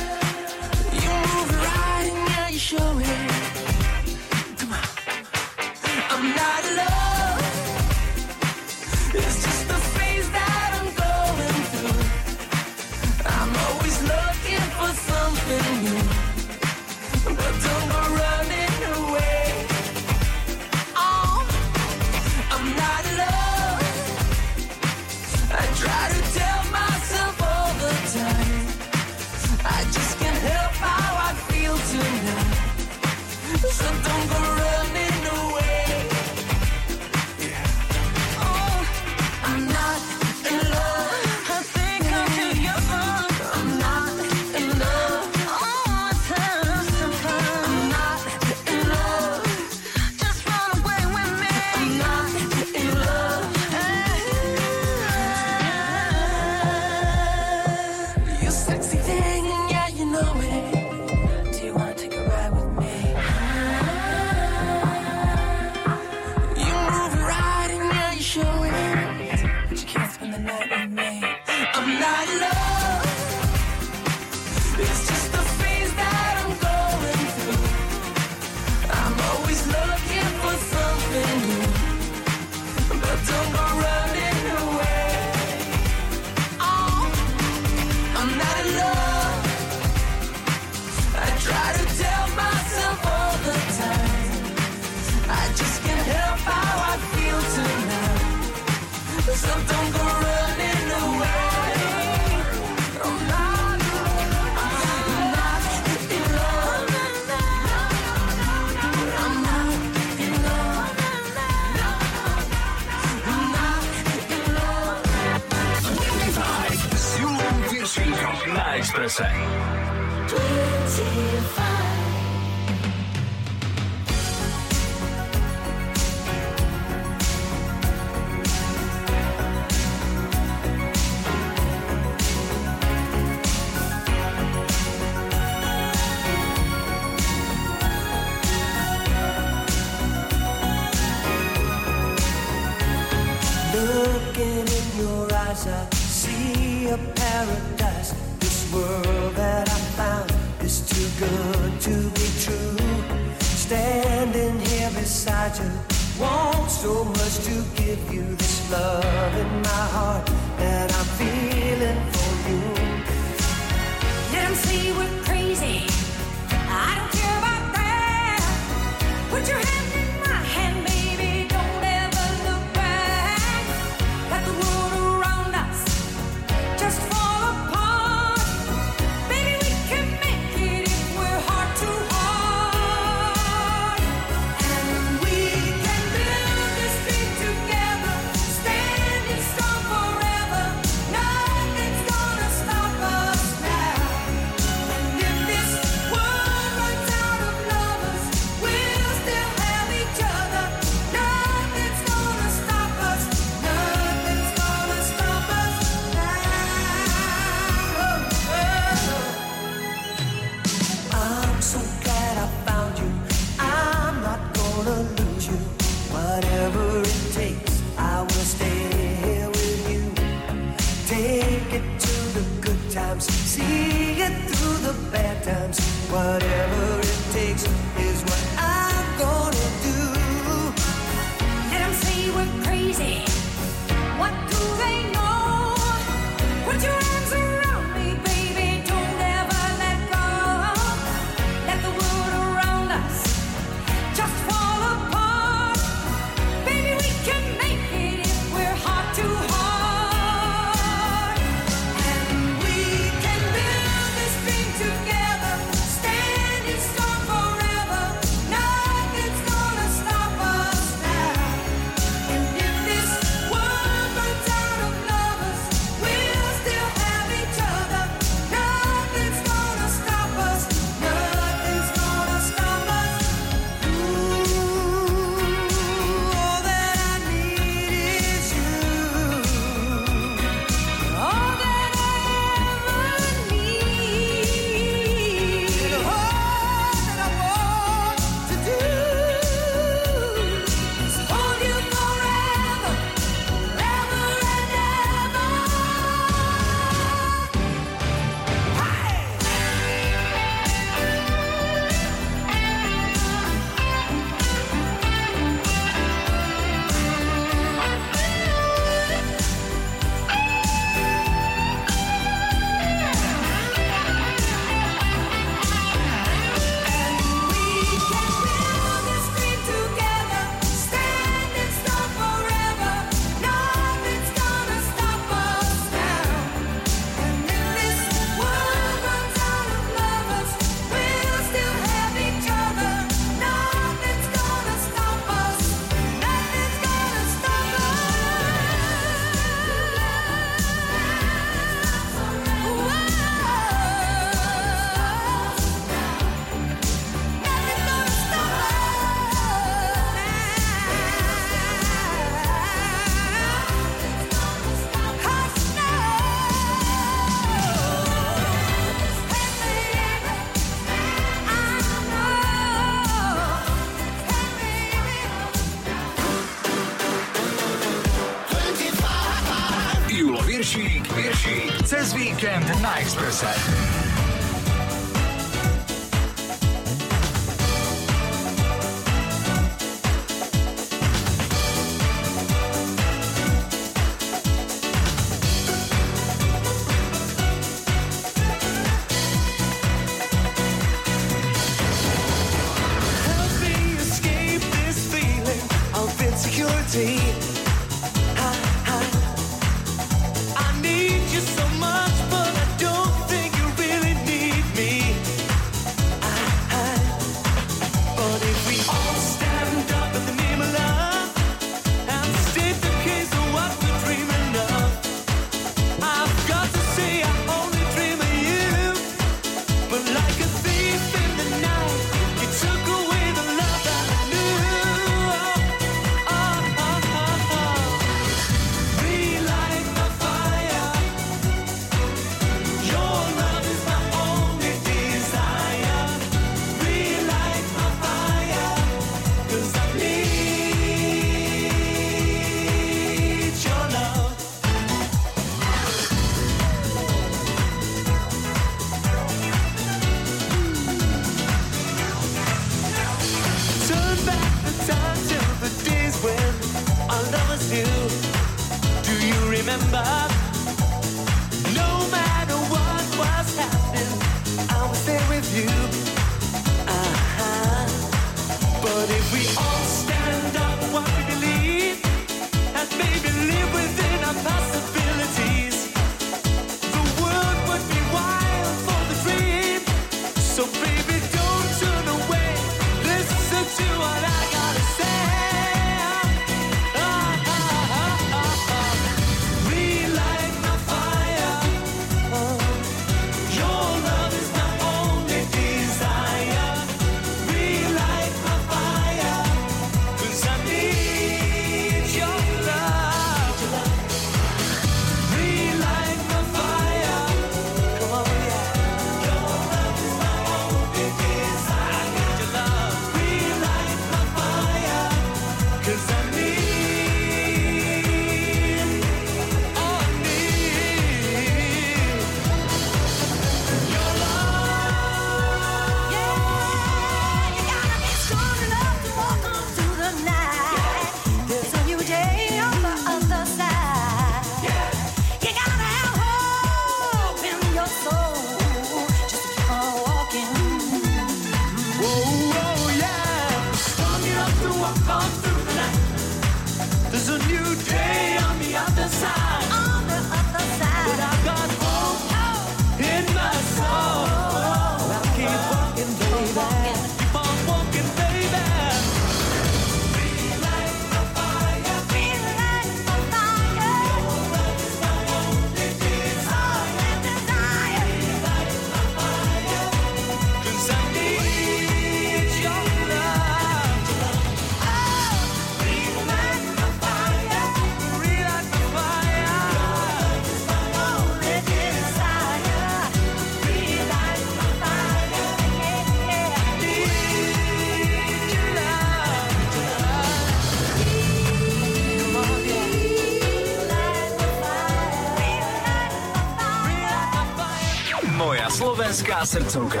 [599.36, 600.00] Slovenská srdcovka.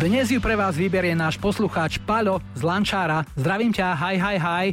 [0.00, 3.28] Dnes ju pre vás vyberie náš poslucháč Paľo z Lančára.
[3.36, 4.66] Zdravím ťa, hi, hi, hi.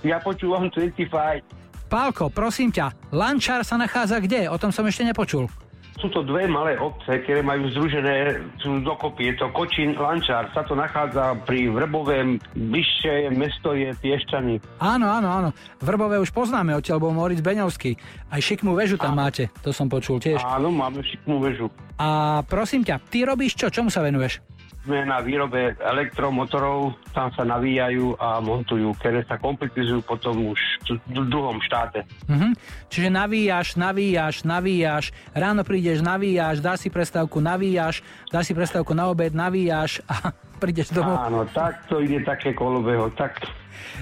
[0.00, 1.44] Ja počúvam 25.
[1.92, 4.48] Pálko, prosím ťa, Lančár sa nachádza kde?
[4.48, 5.52] O tom som ešte nepočul.
[5.96, 9.32] Sú to dve malé obce, ktoré majú združené sú dokopy.
[9.32, 10.52] Je to Kočín, Lančár.
[10.52, 12.36] Sa to nachádza pri Vrbovém.
[12.52, 14.60] Bližšie mesto je Piešťany.
[14.76, 15.48] Áno, áno, áno.
[15.80, 17.96] Vrbové už poznáme, odtiaľ bol Moritz Beňovský.
[18.28, 20.36] Aj šikmú väžu tam máte, to som počul tiež.
[20.44, 21.72] Áno, máme šikmú väžu.
[21.96, 23.72] A prosím ťa, ty robíš čo?
[23.72, 24.44] Čomu sa venuješ?
[24.86, 31.26] Sme na výrobe elektromotorov, tam sa navíjajú a montujú, ktoré sa kompletizujú potom už v
[31.26, 32.06] druhom štáte.
[32.30, 32.54] Mhm.
[32.86, 39.10] Čiže navíjaš, navíjaš, navíjaš, ráno prídeš, navíjaš, dáš si prestávku, navíjaš, dáš si prestávku na
[39.10, 40.30] obed, navíjaš a
[40.62, 41.18] prídeš domov.
[41.18, 43.42] Áno, tak to ide také kolobeho, tak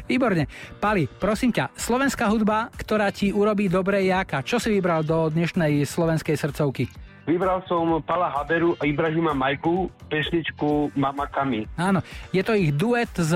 [0.07, 0.47] Výborne.
[0.79, 4.43] Pali, prosím ťa, slovenská hudba, ktorá ti urobí dobre jaká.
[4.43, 6.91] Čo si vybral do dnešnej slovenskej srdcovky?
[7.25, 11.65] Vybral som Pala Haberu a Ibrahima Majku pesničku Mama Kami.
[11.81, 12.05] Áno,
[12.37, 13.33] je to ich duet z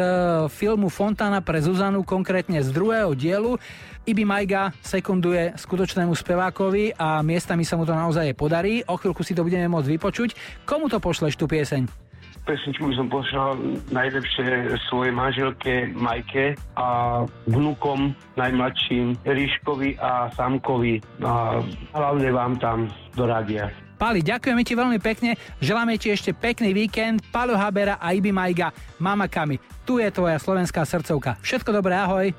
[0.52, 3.56] filmu Fontana pre Zuzanu, konkrétne z druhého dielu.
[4.04, 8.84] Ibi Majga sekunduje skutočnému spevákovi a miestami sa mu to naozaj podarí.
[8.84, 10.36] O chvíľku si to budeme môcť vypočuť.
[10.68, 12.07] Komu to pošleš, tú pieseň?
[12.48, 13.60] Pesničku som poslal
[13.92, 20.96] najlepšie svojej manželke Majke a vnukom najmladším Ríškovi a Samkovi.
[21.20, 21.60] A
[21.92, 23.68] hlavne vám tam do rádia.
[24.00, 28.72] Pali, ďakujeme ti veľmi pekne, želáme ti ešte pekný víkend, Palo Habera a Ibi Majga,
[28.96, 29.60] Mama Kami.
[29.84, 31.36] Tu je tvoja slovenská srdcovka.
[31.44, 32.32] Všetko dobré, ahoj.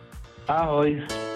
[0.49, 1.28] Ahoj.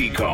[0.00, 0.29] Julom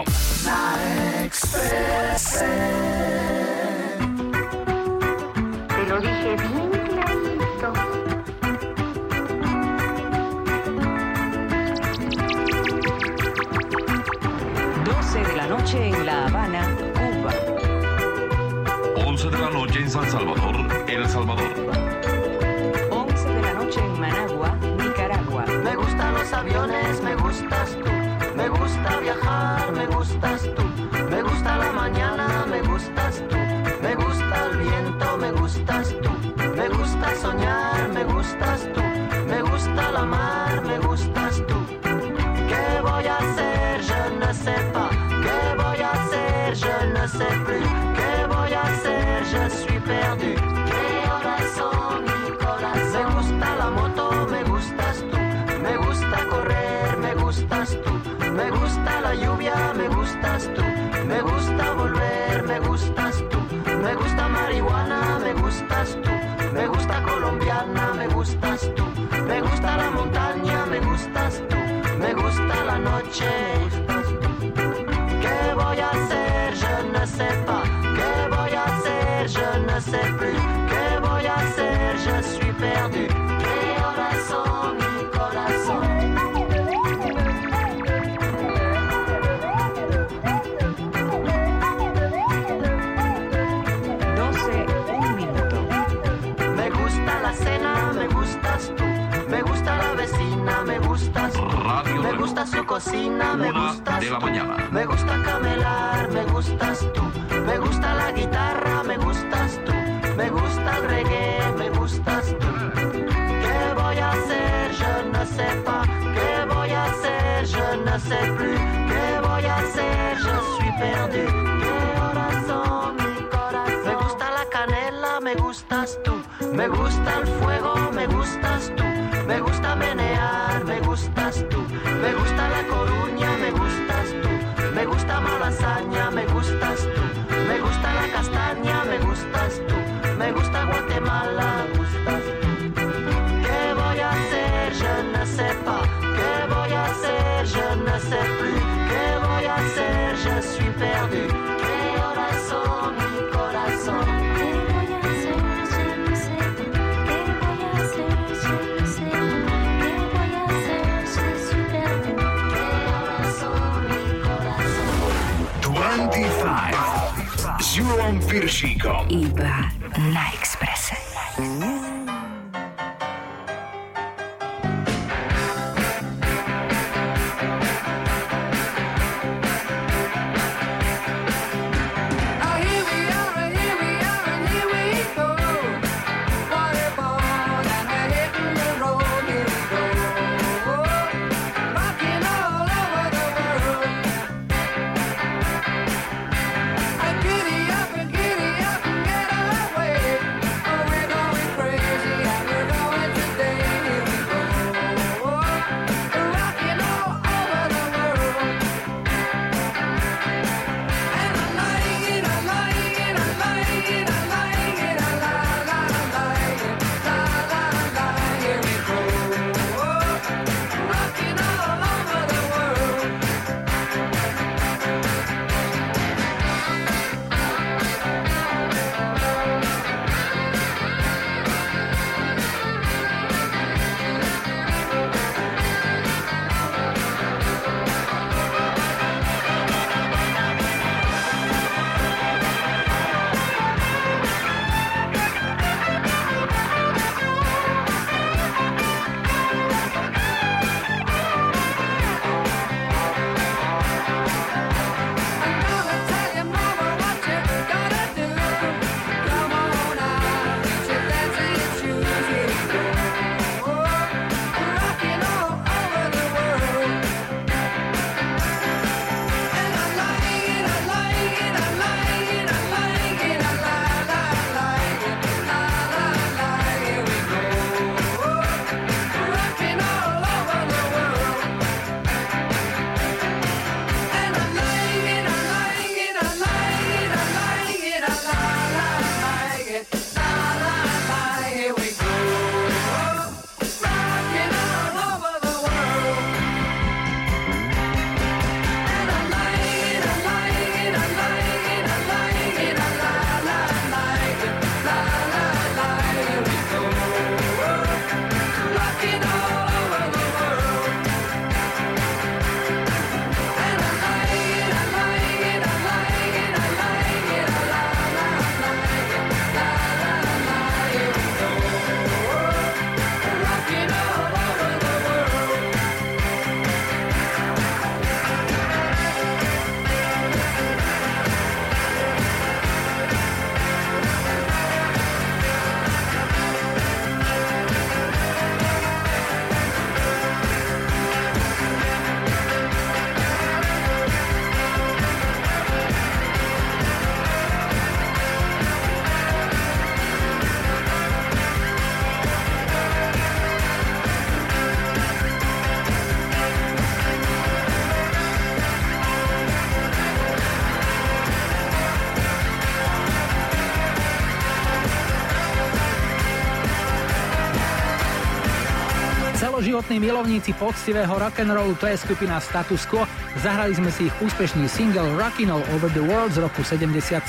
[369.76, 373.04] celoživotní milovníci poctivého rock'n'rollu, to je skupina Status Quo.
[373.44, 377.20] Zahrali sme si ich úspešný single Rockin' All Over the World z roku 77.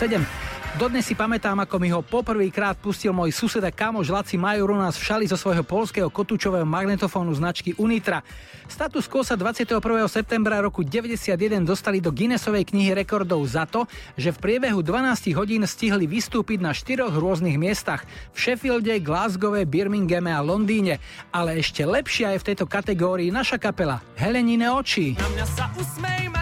[0.80, 4.80] Dodnes si pamätám, ako mi ho poprvýkrát pustil môj sused a kamož Laci Major u
[4.80, 8.24] nás v šali zo svojho polského kotúčového magnetofónu značky Unitra.
[8.78, 9.82] Status quo sa 21.
[10.06, 11.34] septembra roku 91
[11.66, 16.78] dostali do Guinnessovej knihy rekordov za to, že v priebehu 12 hodín stihli vystúpiť na
[16.78, 21.02] štyroch rôznych miestach v Sheffielde, Glasgowe, Birminghame a Londýne.
[21.34, 25.18] Ale ešte lepšia je v tejto kategórii naša kapela Helenine oči.
[25.18, 26.37] Na mňa sa usmej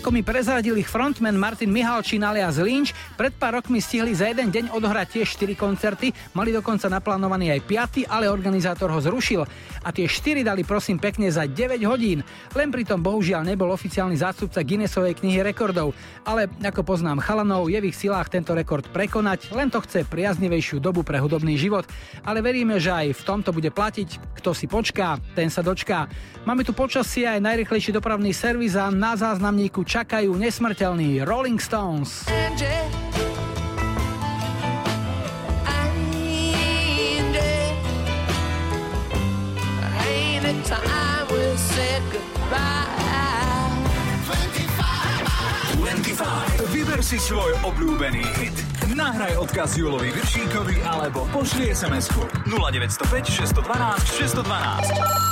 [0.00, 4.48] Ako mi prezradil ich frontman Martin Mihalčín alias Lynch, pred pár rokmi stihli za jeden
[4.48, 7.60] deň odohrať tiež 4 koncerty, mali dokonca naplánovaný aj
[8.00, 9.44] 5, ale organizátor ho zrušil.
[9.84, 12.24] A tie 4 dali prosím pekne za 9 hodín.
[12.56, 15.92] Len pritom bohužiaľ nebol oficiálny zástupca Guinnessovej knihy rekordov.
[16.24, 20.80] Ale ako poznám chalanov, je v ich silách tento rekord prekonať, len to chce priaznivejšiu
[20.80, 21.84] dobu pre hudobný život.
[22.24, 24.32] Ale veríme, že aj v tomto bude platiť.
[24.40, 26.08] Kto si počká, ten sa dočká.
[26.48, 32.22] Máme tu počasie aj najrychlejší dopravný servis a na záznamníku čakajú nesmrteľní Rolling Stones.
[40.70, 42.86] Time we said goodbye.
[45.82, 46.70] 25.
[46.70, 48.54] Vyber si svoj obľúbený hit.
[48.94, 53.66] Nahraj odkaz Julovi Viršíkovi alebo pošli SMS-ku 0905 612
[54.46, 55.29] 612.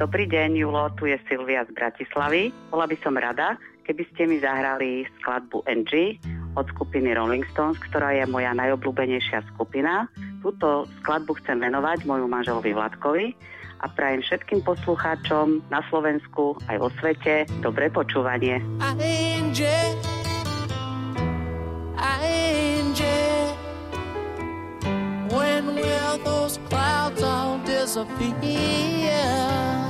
[0.00, 2.48] Dobrý deň, Julo, tu je Silvia z Bratislavy.
[2.72, 6.16] Bola by som rada, keby ste mi zahrali skladbu NG
[6.56, 10.08] od skupiny Rolling Stones, ktorá je moja najobľúbenejšia skupina.
[10.40, 13.36] Túto skladbu chcem venovať moju manželovi Vladkovi
[13.84, 18.56] a prajem všetkým poslucháčom na Slovensku aj vo svete dobré počúvanie.
[18.80, 19.60] ANG,
[25.28, 29.89] when will those clouds all disappear?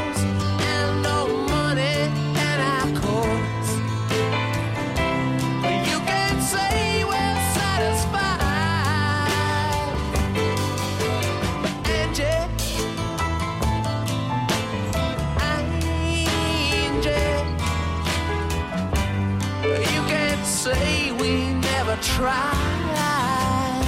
[22.01, 23.85] tried,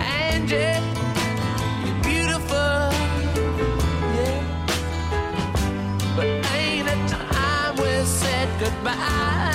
[0.00, 2.92] and you're beautiful,
[4.16, 4.68] yeah.
[6.16, 9.51] But ain't it time we said goodbye?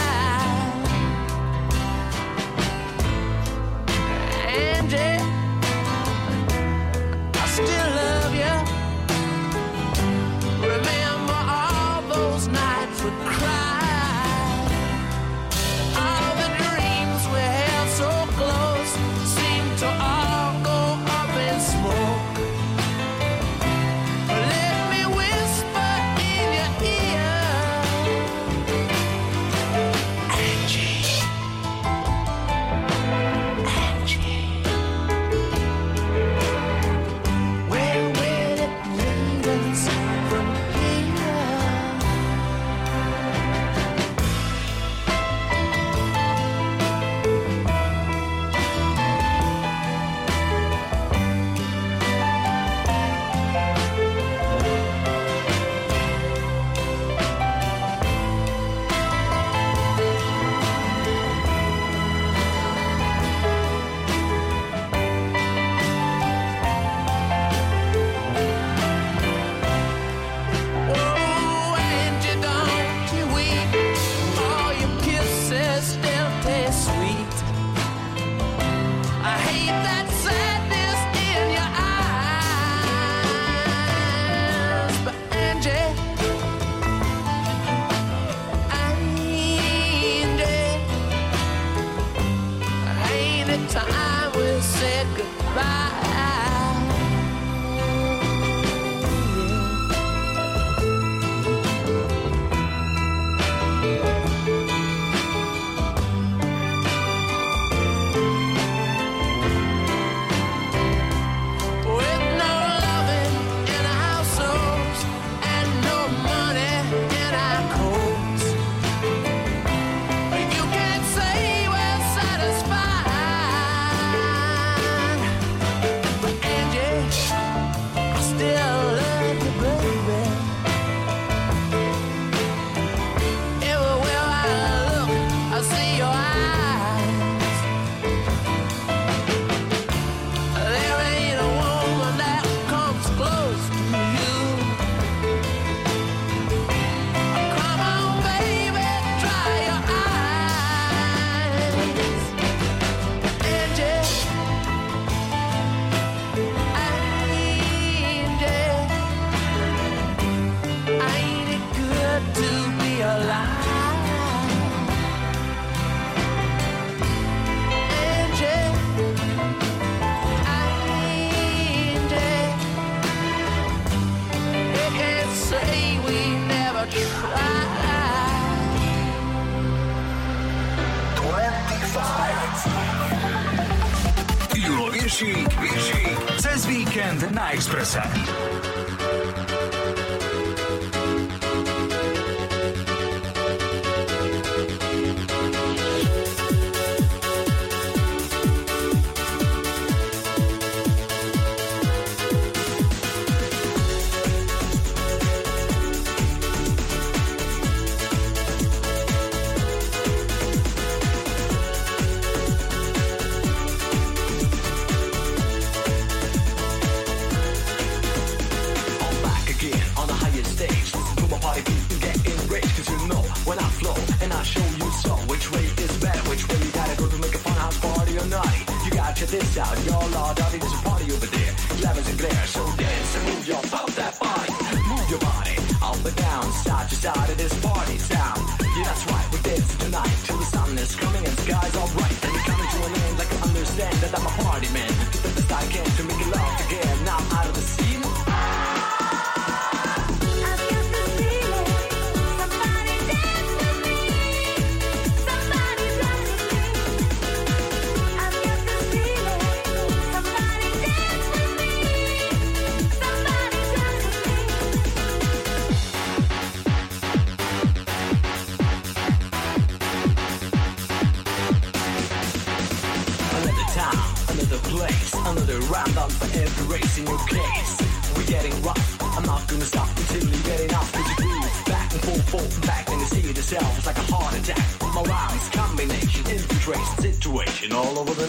[187.77, 188.26] regresar.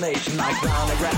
[0.08, 1.17] conversation like Lana Rap.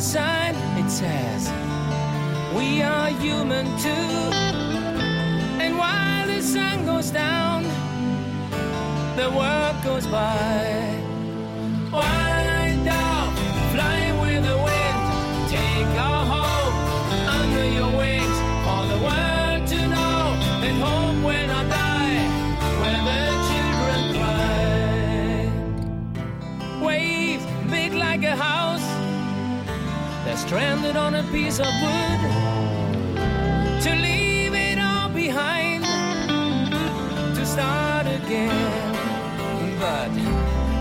[0.00, 1.50] sign, it says,
[2.56, 3.90] We are human too.
[5.60, 7.64] And while the sun goes down,
[9.16, 10.96] the world goes by.
[11.90, 12.49] While
[30.30, 32.20] They're stranded on a piece of wood
[33.82, 35.82] to leave it all behind,
[37.34, 38.94] to start again.
[39.80, 40.12] But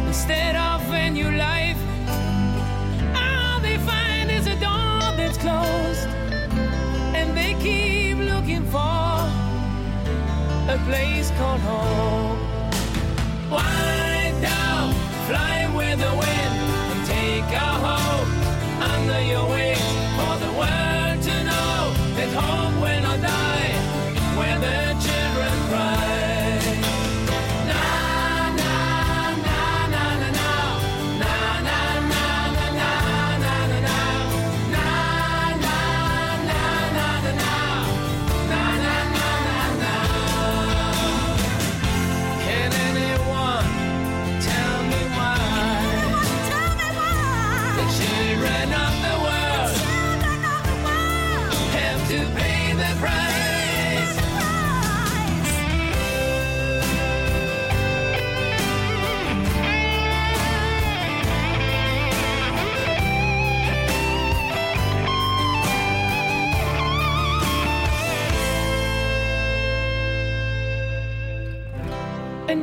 [0.06, 1.80] instead of a new life,
[3.16, 6.08] all they find is a door that's closed,
[7.18, 9.18] and they keep looking for
[10.70, 12.38] a place called home.
[13.50, 14.94] Why down,
[15.26, 16.59] fly with the wind
[19.10, 19.89] under your wings.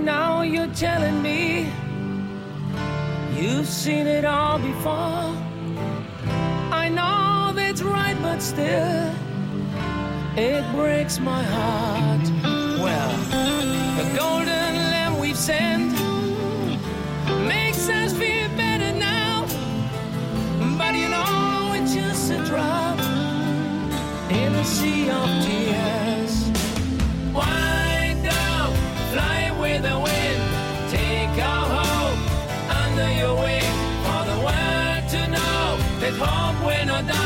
[0.06, 1.68] Now you're telling me
[3.34, 5.34] you've seen it all before.
[6.82, 9.12] I know that's right, but still,
[10.36, 12.24] it breaks my heart.
[12.84, 13.16] Well,
[13.98, 15.90] the golden lamb we've sent
[17.44, 19.44] makes us feel better now.
[20.78, 23.00] But you know, it's just a drop
[24.30, 25.85] in a sea of tears.
[36.06, 37.25] at home when I die.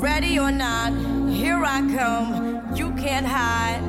[0.03, 0.93] Ready or not,
[1.31, 2.75] here I come.
[2.75, 3.81] You can't hide.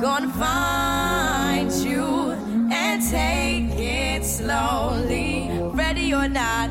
[0.00, 2.30] Gonna find you
[2.72, 5.50] and take it slowly.
[5.74, 6.70] Ready or not,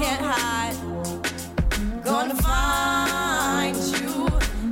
[0.00, 2.02] You can't hide.
[2.02, 4.28] Gonna find you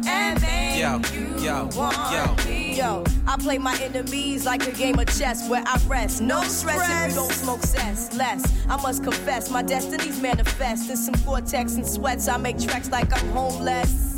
[0.09, 2.51] and make Yo, you yo, want yo.
[2.51, 2.75] me.
[2.75, 6.23] Yo, I play my enemies like a game of chess where I rest.
[6.23, 8.15] No stress if you don't smoke cess.
[8.17, 10.89] Less, I must confess, my destinies manifest.
[10.89, 14.18] In some cortex and sweats, I make tracks like I'm homeless.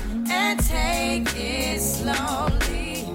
[0.31, 3.05] and take it slowly.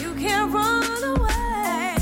[0.00, 1.96] You can't run away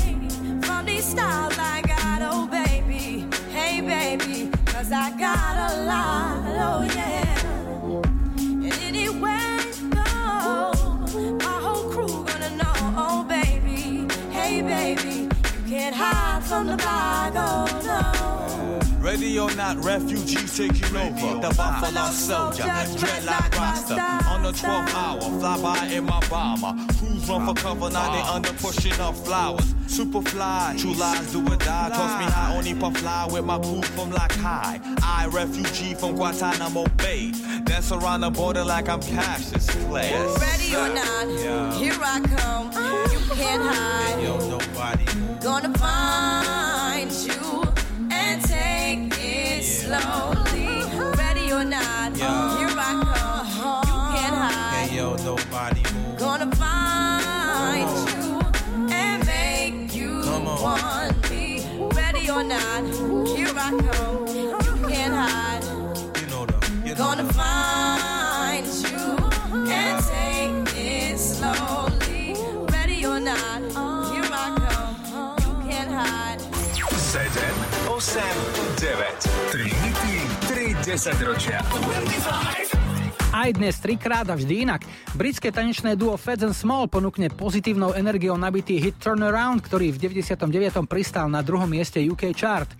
[0.61, 3.25] from these styles I got, oh baby.
[3.51, 7.39] Hey baby, cause I got a lot, oh yeah.
[8.37, 10.07] And anywhere you go,
[11.45, 14.07] my whole crew gonna know, oh baby.
[14.31, 18.18] Hey baby, you can't hide from the bag, oh no.
[19.09, 21.41] Ready or not, refugees taking over.
[21.41, 23.95] The Buffalo Soldier, dreadlock roster.
[24.29, 26.75] On the 12th hour, fly by in my bomber.
[26.93, 29.73] Crews run for cover, now they under pushing up flowers.
[29.87, 31.89] Super fly, true lies do or die.
[31.89, 34.79] Toss me high, only puff fly with my crew from like high.
[35.01, 37.31] I, refugee from Guantanamo Bay.
[37.63, 40.11] Dance around the border like I'm Cassius Clay.
[40.39, 42.67] Ready or not, here I come.
[43.11, 44.21] You can't hide.
[44.21, 45.05] Yo, nobody.
[45.41, 46.38] Gonna find
[62.39, 62.83] or not,
[63.27, 64.27] here I come.
[64.27, 65.63] You can't hide.
[66.21, 66.85] You know them.
[66.85, 67.33] You know Gonna them.
[67.33, 72.35] find you and take it slowly.
[72.71, 73.59] Ready or not,
[74.13, 75.35] here I come.
[75.43, 76.39] You can't hide.
[76.39, 77.27] 7,
[77.87, 78.07] 8,
[78.79, 79.19] 9.
[79.51, 80.97] 3 hity, 3 10
[81.63, 82.78] 25.
[83.29, 84.81] Aj dnes trikrát a vždy inak.
[85.13, 90.49] Britské tanečné duo Feds and Small ponúkne pozitívnou energiou nabitý hit Turnaround, ktorý v 99.
[90.89, 92.73] pristal na druhom mieste UK chart.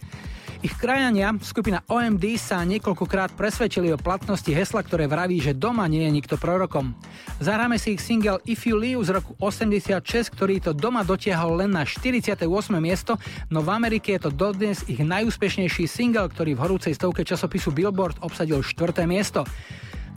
[0.65, 6.09] Ich krajania, skupina OMD, sa niekoľkokrát presvedčili o platnosti hesla, ktoré vraví, že doma nie
[6.09, 6.97] je nikto prorokom.
[7.37, 10.01] Zahráme si ich single If You Leave z roku 86,
[10.33, 12.49] ktorý to doma dotiahol len na 48.
[12.81, 13.21] miesto,
[13.53, 18.17] no v Amerike je to dodnes ich najúspešnejší single, ktorý v horúcej stovke časopisu Billboard
[18.25, 19.05] obsadil 4.
[19.05, 19.45] miesto.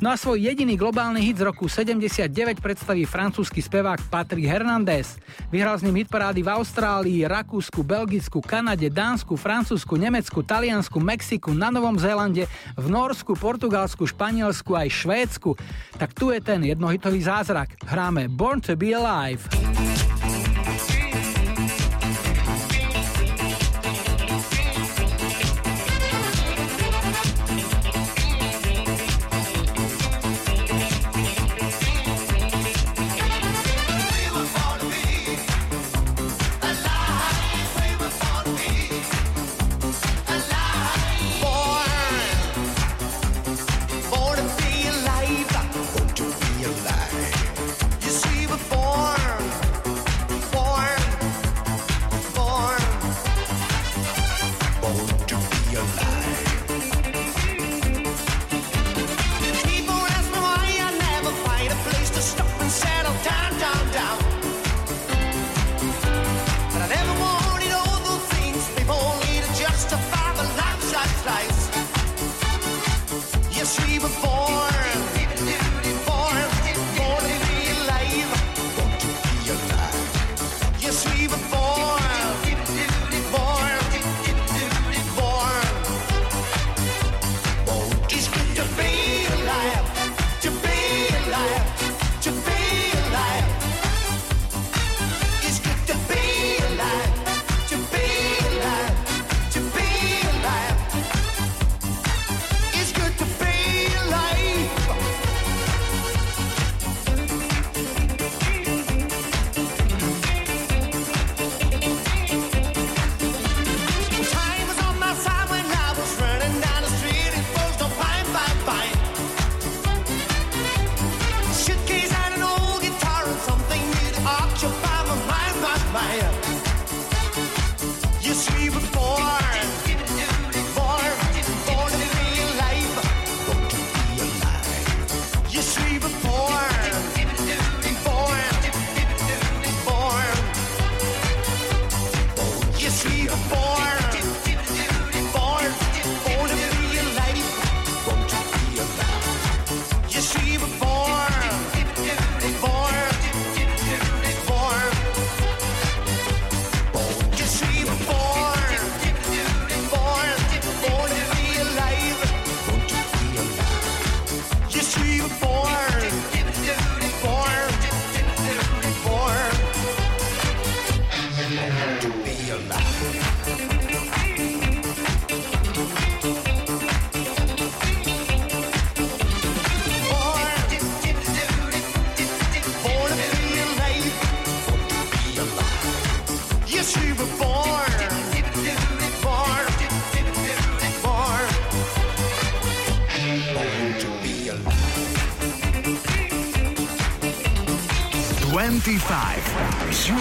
[0.03, 2.27] No a svoj jediný globálny hit z roku 79
[2.59, 5.15] predstaví francúzsky spevák Patrick Hernandez.
[5.55, 11.71] Vyhral s ním hitparády v Austrálii, Rakúsku, Belgicku, Kanade, Dánsku, Francúzsku, Nemecku, Taliansku, Mexiku, na
[11.71, 15.55] Novom Zélande, v Norsku, Portugalsku, Španielsku aj Švédsku.
[15.95, 17.79] Tak tu je ten jednohitový zázrak.
[17.87, 19.47] Hráme Born to be Alive.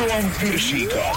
[0.01, 1.10] S Julom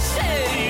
[0.00, 0.69] say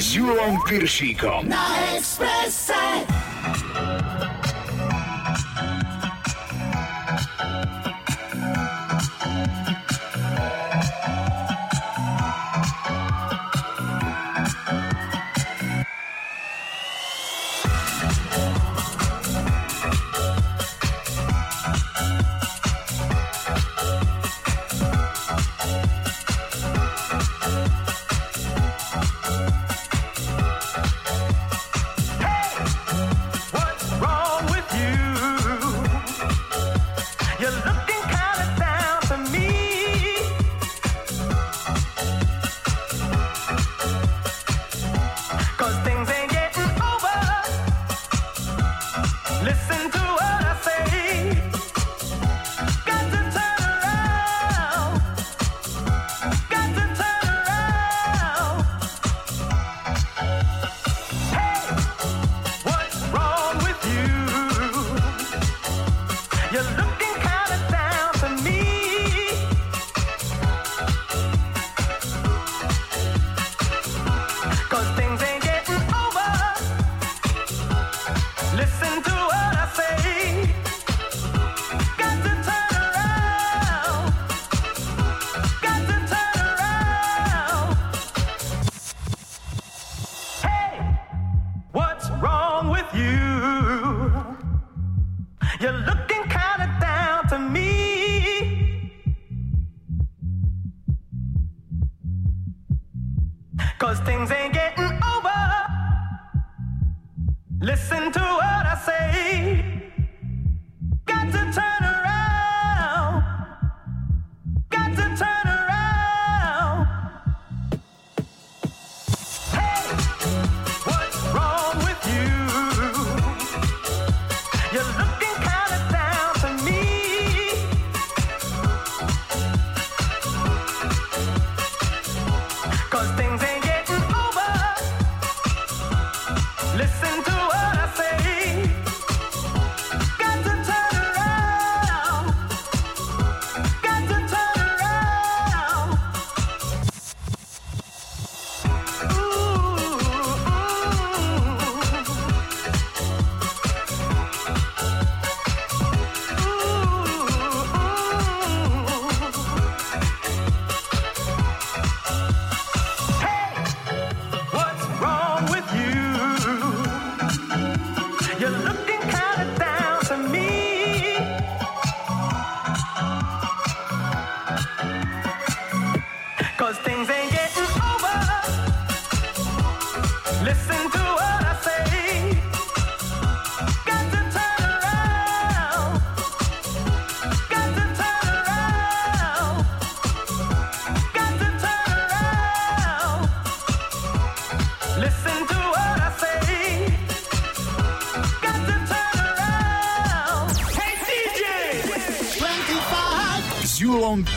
[0.00, 1.48] S Julom Piršíkom.
[1.48, 2.59] Na Expresse.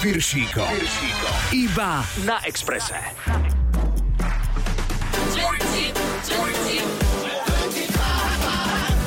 [0.04, 0.68] Julom Piršíkom.
[1.56, 3.00] Iba na Exprese.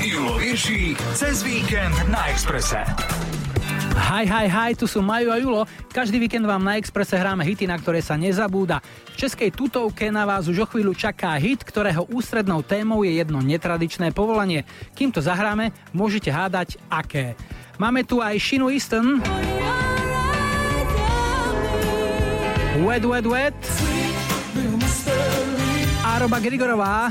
[0.01, 2.81] Julo Viršík cez víkend na Exprese.
[4.09, 5.63] Hi, hi, hi, tu sú Maju a Julo.
[5.93, 8.81] Každý víkend vám na Exprese hráme hity, na ktoré sa nezabúda.
[9.13, 13.45] V českej tutovke na vás už o chvíľu čaká hit, ktorého ústrednou témou je jedno
[13.45, 14.65] netradičné povolanie.
[14.97, 17.37] Kým to zahráme, môžete hádať aké.
[17.77, 19.21] Máme tu aj Shinu Easton.
[22.77, 23.55] Wet, wet, wet.
[26.05, 27.09] A Roba Grigorová.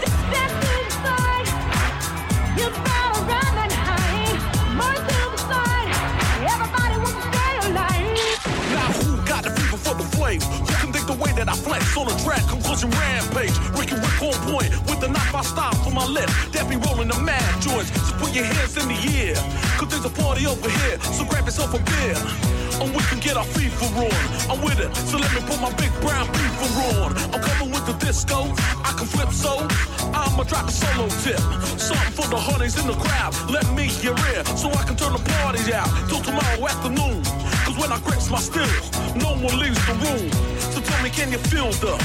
[8.72, 10.45] Now who got the fever for the flames?
[10.45, 12.48] Who can think the way that I flex on the track?
[12.48, 13.57] Conclusion rampage.
[13.77, 16.53] Ricky Rick on point with the knife I style for my left.
[16.53, 17.91] That be rolling the mad joints.
[18.07, 19.35] So put your hands in the air.
[19.77, 20.99] Cause there's a party over here.
[21.01, 22.57] So grab yourself a beer.
[22.81, 24.23] And we can get our fever on.
[24.49, 24.95] I'm with it.
[25.09, 26.69] So let me put my big brown fever
[27.01, 27.17] on.
[27.33, 28.53] I'm coming with the disco.
[28.83, 29.67] I can flip so.
[30.14, 31.39] I'ma drop a solo tip.
[31.80, 33.33] Something for the honeys in the crowd.
[33.49, 34.47] Let me hear it.
[34.57, 35.89] So I can turn the party out.
[36.09, 37.23] Till tomorrow afternoon.
[37.65, 38.69] Cause when I grips my steel,
[39.15, 40.31] no one leaves the room.
[40.72, 41.97] So tell me, can you feel the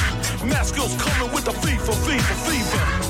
[0.45, 3.02] mask coming with the fever, fever, fever?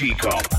[0.00, 0.49] Piršíkom.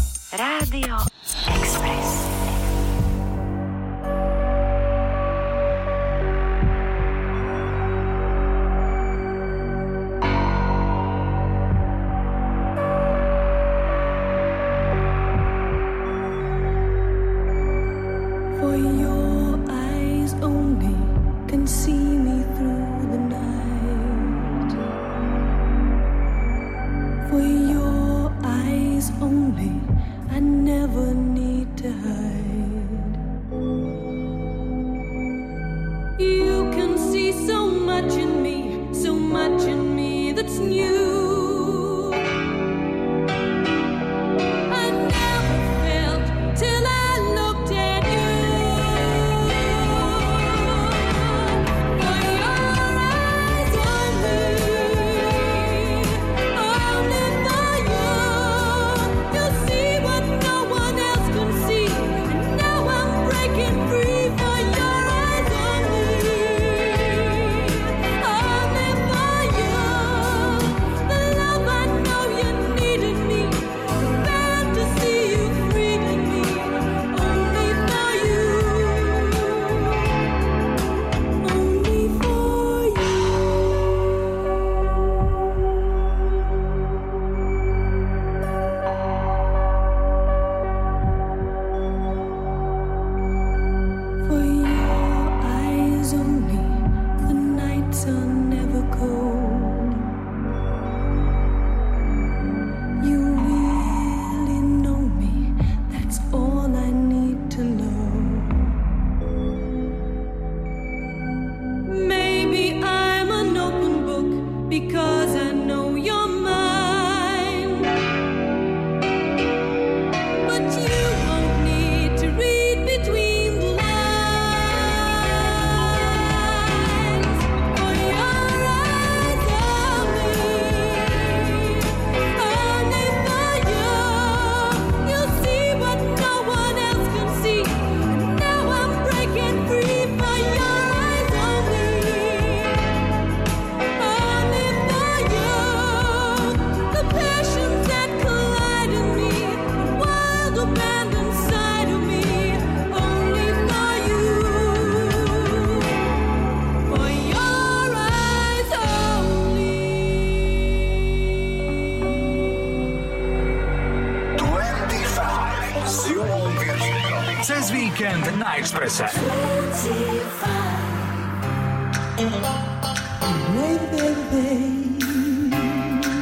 [166.12, 167.24] 25 s Julom Piršíkom.
[167.44, 169.06] Cez víkend na Exprese.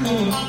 [0.09, 0.48] That's what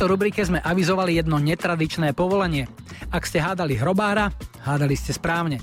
[0.00, 2.64] tejto rubrike sme avizovali jedno netradičné povolenie.
[3.12, 4.32] Ak ste hádali hrobára,
[4.64, 5.60] hádali ste správne.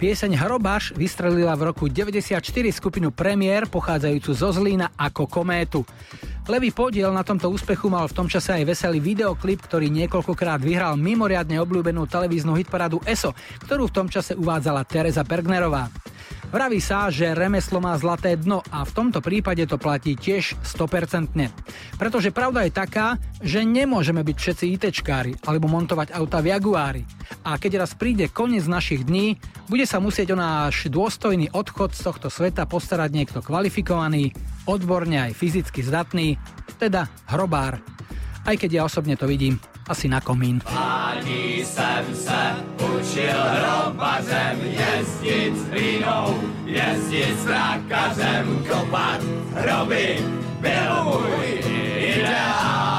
[0.00, 2.40] Pieseň Hrobaš vystrelila v roku 94
[2.72, 5.84] skupinu Premiér pochádzajúcu zo Zlína ako kométu.
[6.48, 10.96] Levý podiel na tomto úspechu mal v tom čase aj veselý videoklip, ktorý niekoľkokrát vyhral
[10.96, 13.36] mimoriadne obľúbenú televíznu hitparádu ESO,
[13.68, 15.92] ktorú v tom čase uvádzala Teresa Bergnerová.
[16.54, 21.34] Vraví sa, že remeslo má zlaté dno a v tomto prípade to platí tiež 100%.
[21.94, 27.02] Pretože pravda je taká, že nemôžeme byť všetci ITčkári alebo montovať auta v Jaguári.
[27.46, 32.00] A keď raz príde koniec našich dní, bude sa musieť o náš dôstojný odchod z
[32.06, 36.40] tohto sveta postarať niekto kvalifikovaný, odborne aj fyzicky zdatný,
[36.80, 37.78] teda hrobár.
[38.44, 39.56] Aj keď ja osobne to vidím
[39.88, 40.62] asi na komín.
[40.66, 49.20] Ani jsem se učil hrobařem jezdit s hlínou, jezdit s trákařem, kopat
[49.54, 50.18] hroby,
[50.60, 51.60] byl můj
[51.96, 52.94] ideál.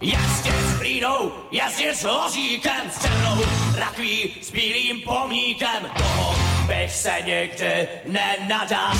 [0.00, 3.42] Jezdit s hlínou, jezdit s ložíkem, s černou
[3.78, 6.34] rakví, s bílým pomníkem, toho
[6.66, 8.94] bych se nikdy nenadal.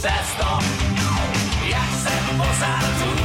[0.00, 0.58] przez to,
[1.68, 3.19] jak se pożarł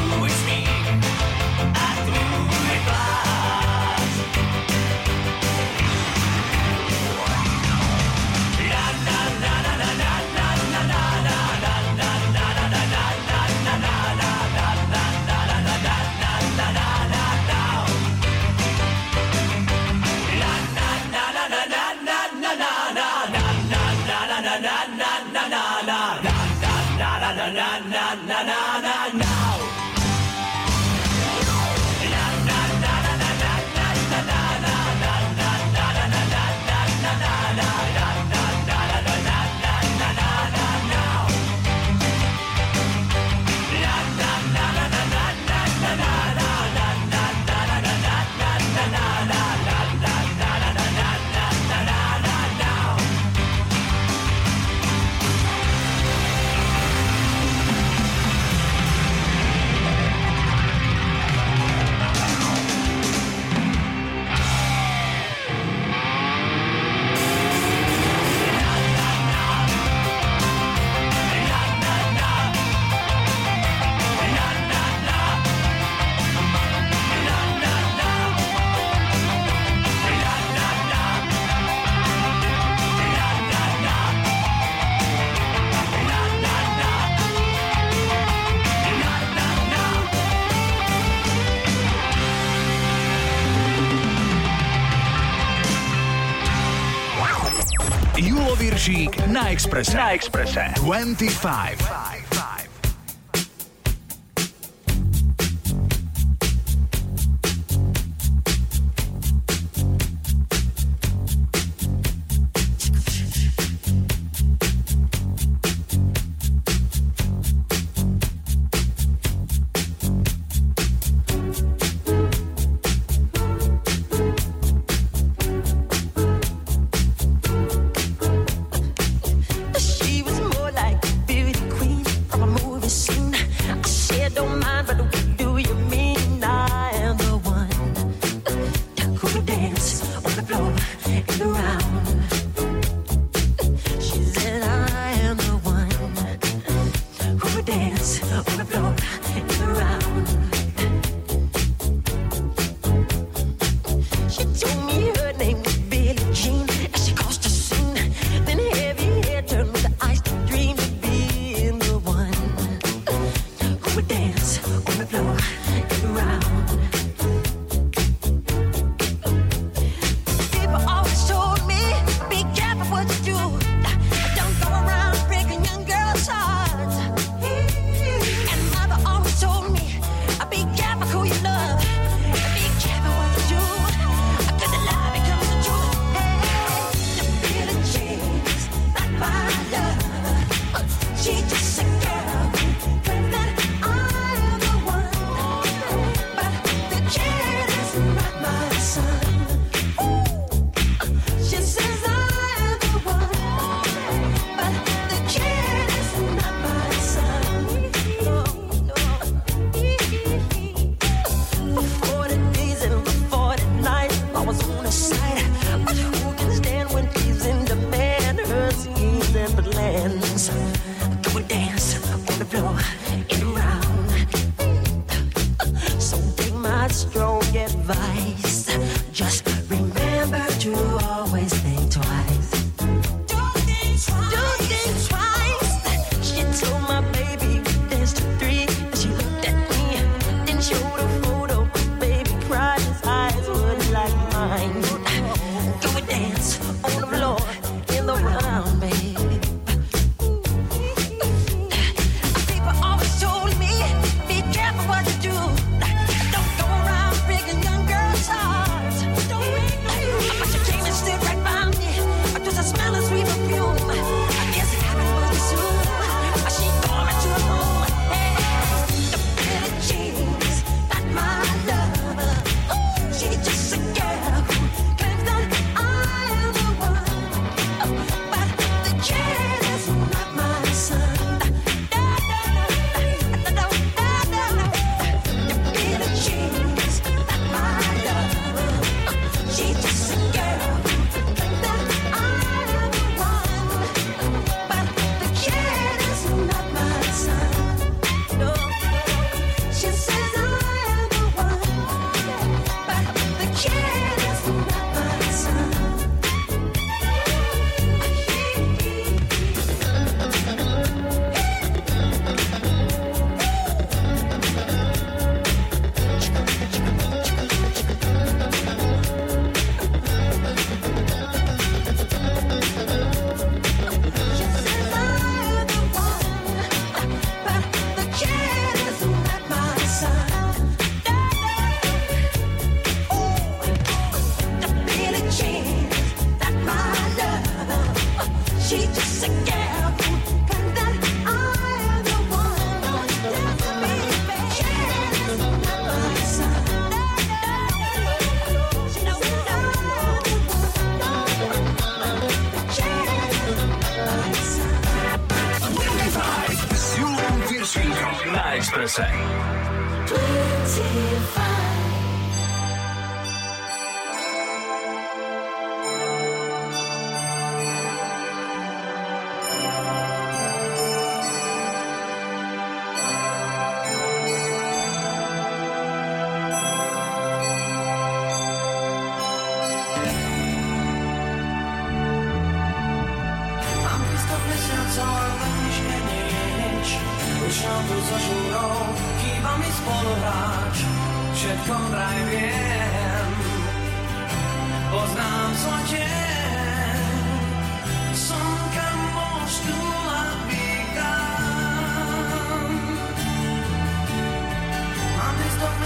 [99.95, 100.73] Na Expressa.
[100.81, 101.94] 25.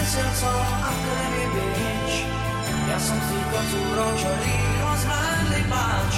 [0.09, 0.57] 300 mesiacov,
[0.89, 2.13] ako nevybič
[2.89, 6.13] Ja som si kocúrou, čo rýchlo zhľadli páč.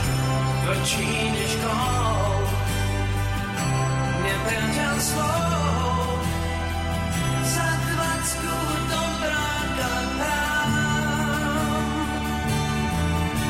[0.64, 2.40] Tvrdší než kol.
[4.24, 5.28] Nepriateľstvo
[7.52, 8.56] Za dvacku
[8.88, 10.72] dobráka hrám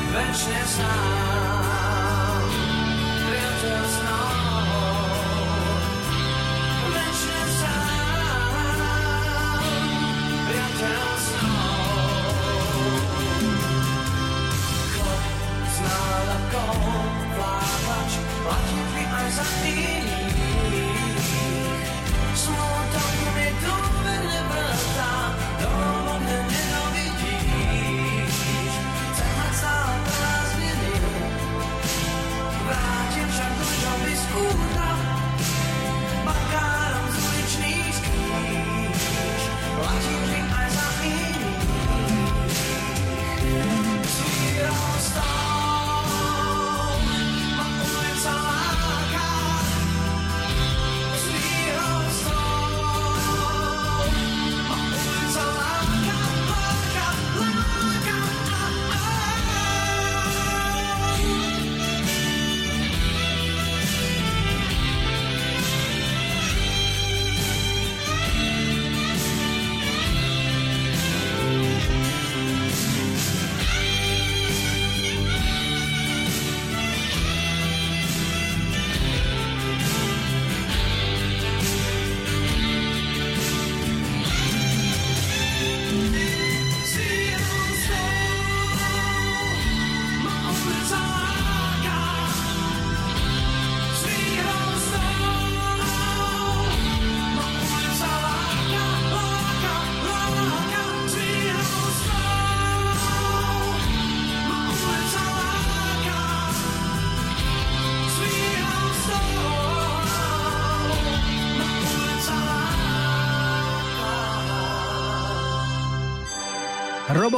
[0.10, 1.51] Večne sám
[18.52, 20.12] Vládač Platí mi aj za iných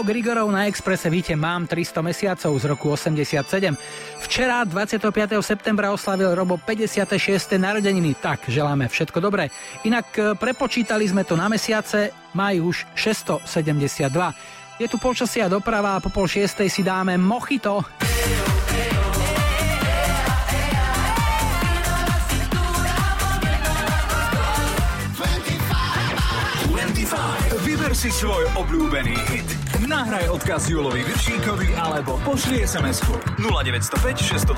[0.04, 3.40] Grigorov na Exprese víte mám 300 mesiacov z roku 87.
[4.20, 5.40] Včera 25.
[5.40, 7.56] septembra oslavil Robo 56.
[7.56, 9.48] narodeniny, tak želáme všetko dobré.
[9.88, 14.12] Inak e, prepočítali sme to na mesiace, majú už 672.
[14.76, 17.80] Je tu počasia doprava a po pol šiestej si dáme Mochito.
[27.64, 29.73] Vyber si svoj obľúbený hit.
[29.94, 33.14] Nahraj odkaz Julovi Viršíkovi alebo pošli SMS-ku
[33.46, 34.58] 0905 612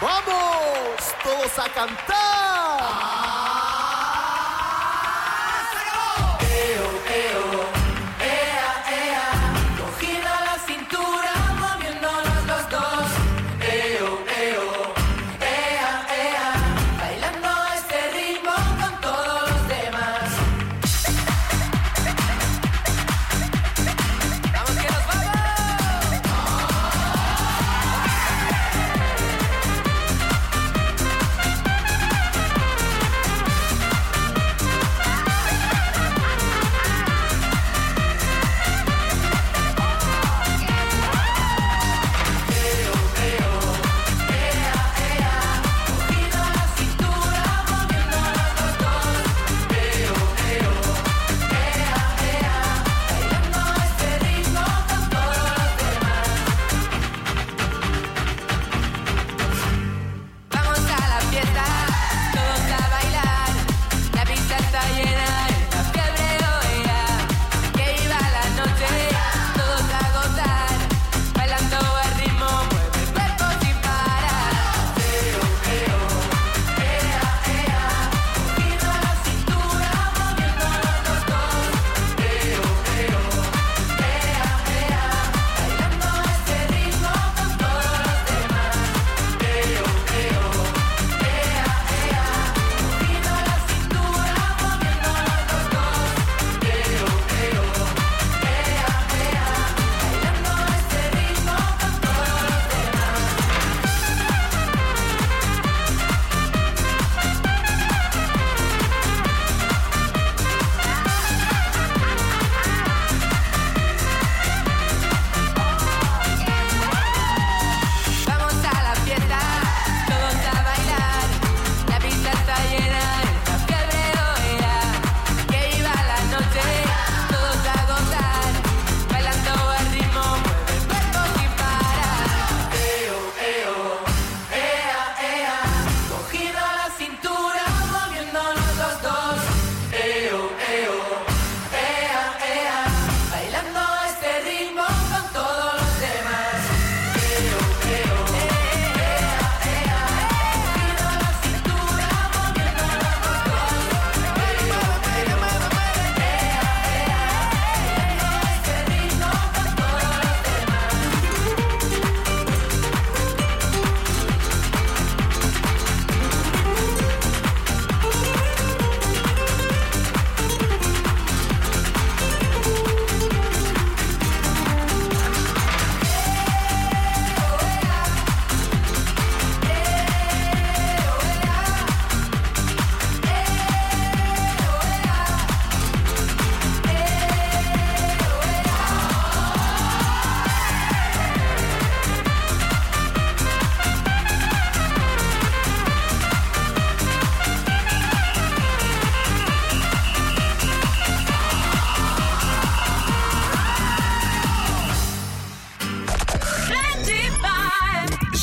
[0.05, 1.01] ¡Vamos!
[1.25, 3.11] ¡Todos a cantar!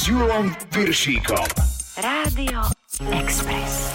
[0.10, 1.46] Julom Piršíkom.
[2.02, 2.62] Rádio
[3.14, 3.94] Express.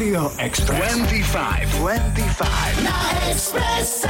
[0.00, 0.16] Express.
[0.16, 0.94] Rádio Express.
[0.94, 1.68] 25.
[1.76, 2.82] 25.
[2.82, 4.09] Na Expresse.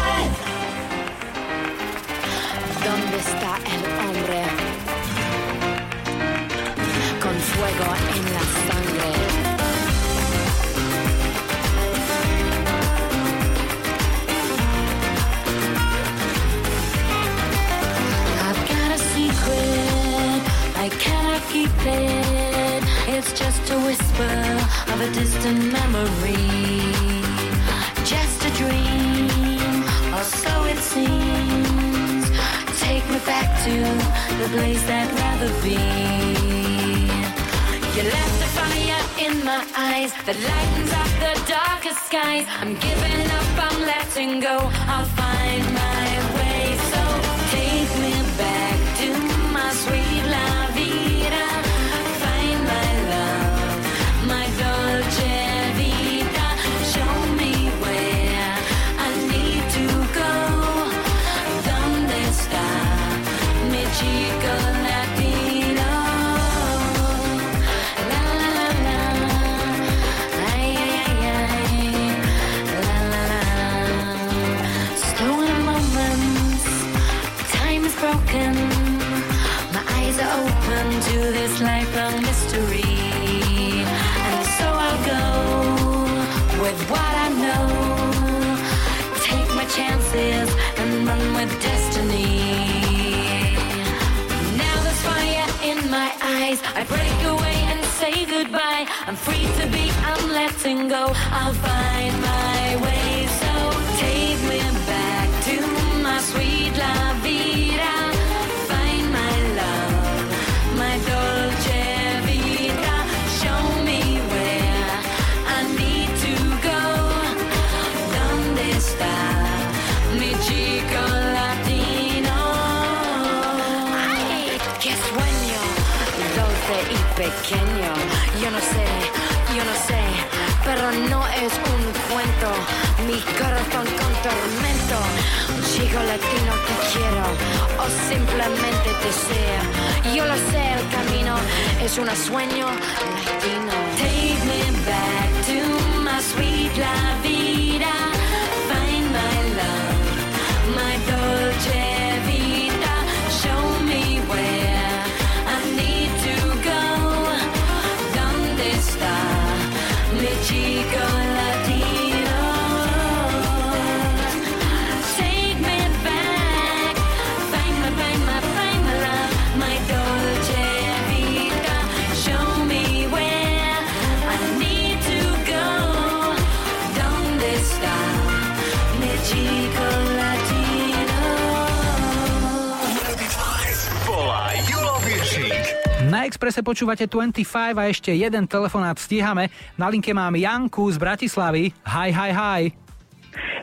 [186.50, 189.54] Na Exprese počúvate 25 a ešte jeden telefonát stíhame.
[189.78, 191.70] Na linke mám Janku z Bratislavy.
[191.86, 192.60] Hi, hi, hi.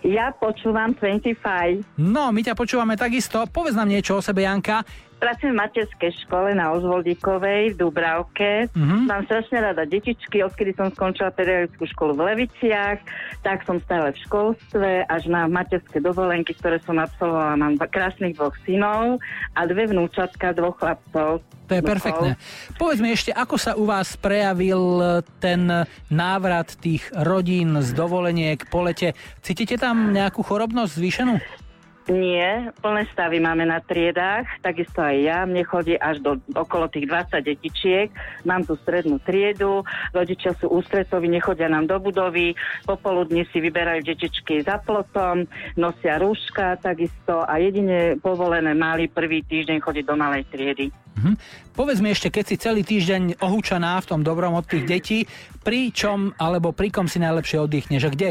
[0.07, 1.83] Ja počúvam 25.
[1.99, 3.43] No, my ťa počúvame takisto.
[3.51, 4.87] Povedz nám niečo o sebe, Janka.
[5.19, 8.71] Pracujem v materskej škole na Ozvoldíkovej v Dubravke.
[8.71, 9.11] Mhm.
[9.11, 13.03] Mám strašne rada detičky, odkedy som skončila pedagogickú školu v Leviciach,
[13.45, 17.59] tak som stále v školstve, až na materské dovolenky, ktoré som absolvovala.
[17.59, 19.21] Mám krásnych dvoch synov
[19.53, 21.41] a dve vnúčatka, dvoch chlapcov.
[21.67, 22.39] To je perfektné.
[22.79, 25.05] Povedz mi ešte, ako sa u vás prejavil e,
[25.43, 25.67] ten
[26.07, 29.11] návrat tých rodín z dovoleniek po lete.
[29.43, 31.35] Cítite tam nejakú chorobnosť zvýšenú?
[32.07, 35.39] Nie, plné stavy máme na triedách, takisto aj ja.
[35.43, 38.07] Mne chodí až do okolo tých 20 detičiek.
[38.47, 39.83] Mám tu strednú triedu,
[40.15, 42.55] rodičia sú ústretoví, nechodia nám do budovy.
[42.87, 49.83] Popoludní si vyberajú detičky za plotom, nosia rúška takisto a jedine povolené mali prvý týždeň
[49.83, 50.87] chodiť do malej triedy.
[51.19, 51.33] Mhm.
[51.75, 55.19] Povedz mi ešte, keď si celý týždeň ohúčaná v tom dobrom od tých detí,
[55.59, 58.29] pri čom alebo pri kom si najlepšie oddychneš a kde?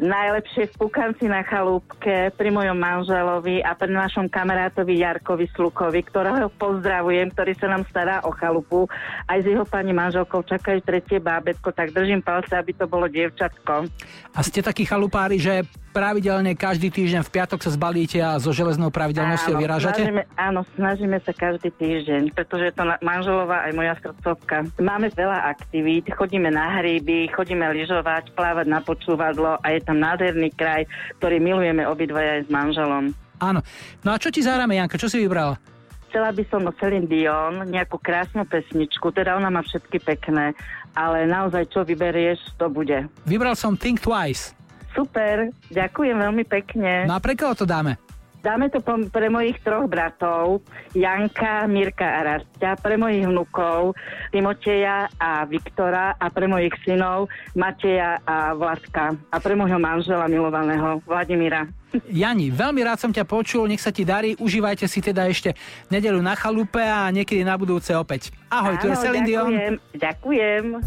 [0.00, 6.48] Najlepšie v Pukanci na chalúbke pri mojom manželovi a pri našom kamarátovi Jarkovi Slukovi, ktorého
[6.56, 8.88] pozdravujem, ktorý sa nám stará o chalupu.
[9.28, 13.92] Aj s jeho pani manželkou čakajú tretie bábetko, tak držím palce, aby to bolo dievčatko.
[14.32, 18.94] A ste takí chalupári, že pravidelne každý týždeň v piatok sa zbalíte a so železnou
[18.94, 20.00] pravidelnosťou Áno, vyrážate?
[20.06, 24.70] Snažíme, áno, snažíme sa každý týždeň, pretože je to manželová aj moja srdcovka.
[24.78, 30.54] Máme veľa aktivít, chodíme na hríby, chodíme lyžovať, plávať na počúvadlo a je tam nádherný
[30.54, 30.86] kraj,
[31.18, 33.10] ktorý milujeme obidvaja aj s manželom.
[33.42, 33.60] Áno.
[34.06, 34.94] No a čo ti zahráme, Janka?
[34.94, 35.58] Čo si vybrala?
[36.06, 40.54] Chcela by som Celine Dion nejakú krásnu pesničku, teda ona má všetky pekné,
[40.94, 43.06] ale naozaj čo vyberieš, to bude.
[43.26, 44.54] Vybral som Think Twice.
[44.90, 47.06] Super, ďakujem veľmi pekne.
[47.06, 47.94] No a pre koho to dáme?
[48.40, 48.80] Dáme to
[49.12, 50.64] pre mojich troch bratov,
[50.96, 53.92] Janka, Mirka a Rastia, pre mojich vnukov,
[54.32, 61.04] Timoteja a Viktora a pre mojich synov, Mateja a Vladka a pre môjho manžela milovaného,
[61.04, 61.68] Vladimíra.
[62.08, 65.52] Jani, veľmi rád som ťa počul, nech sa ti darí, užívajte si teda ešte
[65.92, 68.32] nedelu na chalupe a niekedy na budúce opäť.
[68.48, 69.50] Ahoj, tu je Áno, Celine Dion.
[69.92, 70.80] ďakujem,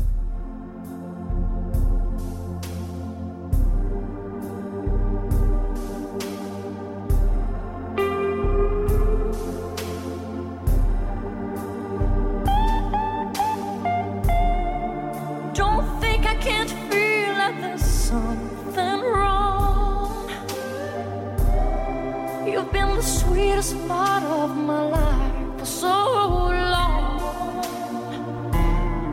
[23.04, 27.20] sweetest part of my life for so long.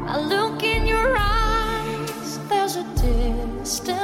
[0.09, 4.00] I look in your eyes, there's a distant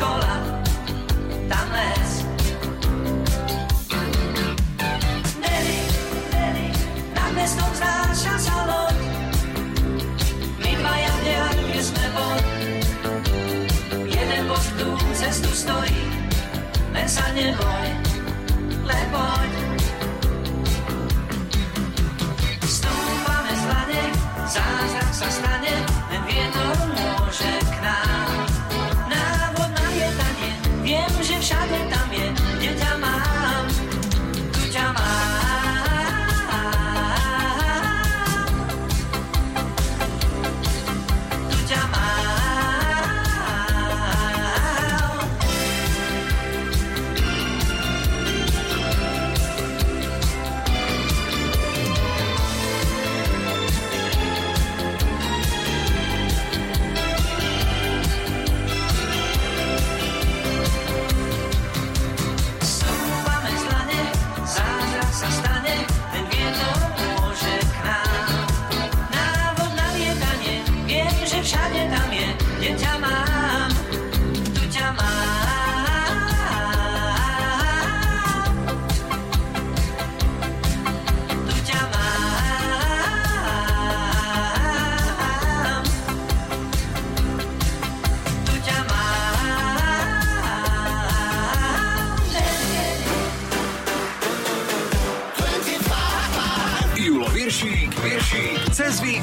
[0.00, 0.34] škola,
[1.44, 2.10] tam les.
[5.44, 5.78] Dedy,
[6.32, 6.66] dedy,
[7.12, 8.96] nad mestom znáša sa loď,
[10.56, 12.44] my dvaja v nejaké sme bod.
[14.08, 16.00] Jeden bod tú cestu stojí,
[16.96, 17.99] len sa neboj.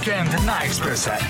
[0.07, 1.26] Weekend na Ekspresie.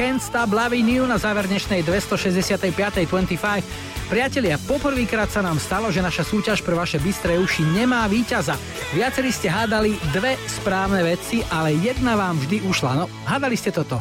[0.00, 2.56] Can't Stop Loving You na záver dnešnej 265.
[3.04, 4.08] 25.
[4.08, 8.56] Priatelia, poprvýkrát sa nám stalo, že naša súťaž pre vaše bystré uši nemá víťaza.
[8.96, 12.96] Viacerí ste hádali dve správne veci, ale jedna vám vždy ušla.
[12.96, 14.00] No, hádali ste toto.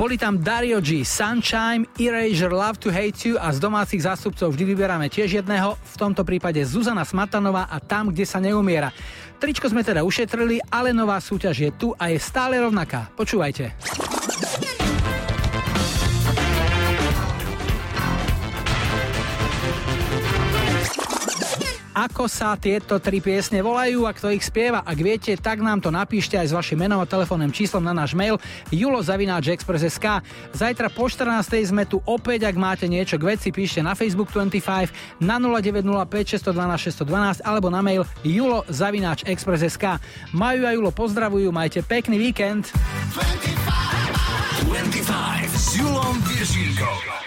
[0.00, 4.72] Boli tam Dario G, Sunshine, Erasure, Love to Hate You a z domácich zástupcov vždy
[4.72, 8.88] vyberáme tiež jedného, tomto prípade Zuzana Smatanová a Tam, kde sa neumiera.
[9.36, 13.12] Tričko sme teda ušetrili, ale nová súťaž je tu a je stále rovnaká.
[13.16, 13.79] Počúvajte.
[22.00, 24.80] Ako sa tieto tri piesne volajú a kto ich spieva?
[24.80, 28.16] Ak viete, tak nám to napíšte aj s vašim menom a telefónnym číslom na náš
[28.16, 28.40] mail
[28.72, 30.24] julozavináčexpress.sk
[30.56, 31.44] Zajtra po 14.
[31.60, 37.04] sme tu opäť, ak máte niečo k veci, píšte na Facebook 25 na 0905 612
[37.04, 40.00] 612 alebo na mail julozavináčexpress.sk
[40.32, 42.72] Majú a Julo pozdravujú, majte pekný víkend.
[43.12, 45.04] 25
[45.52, 47.19] s Julom Viršíkom.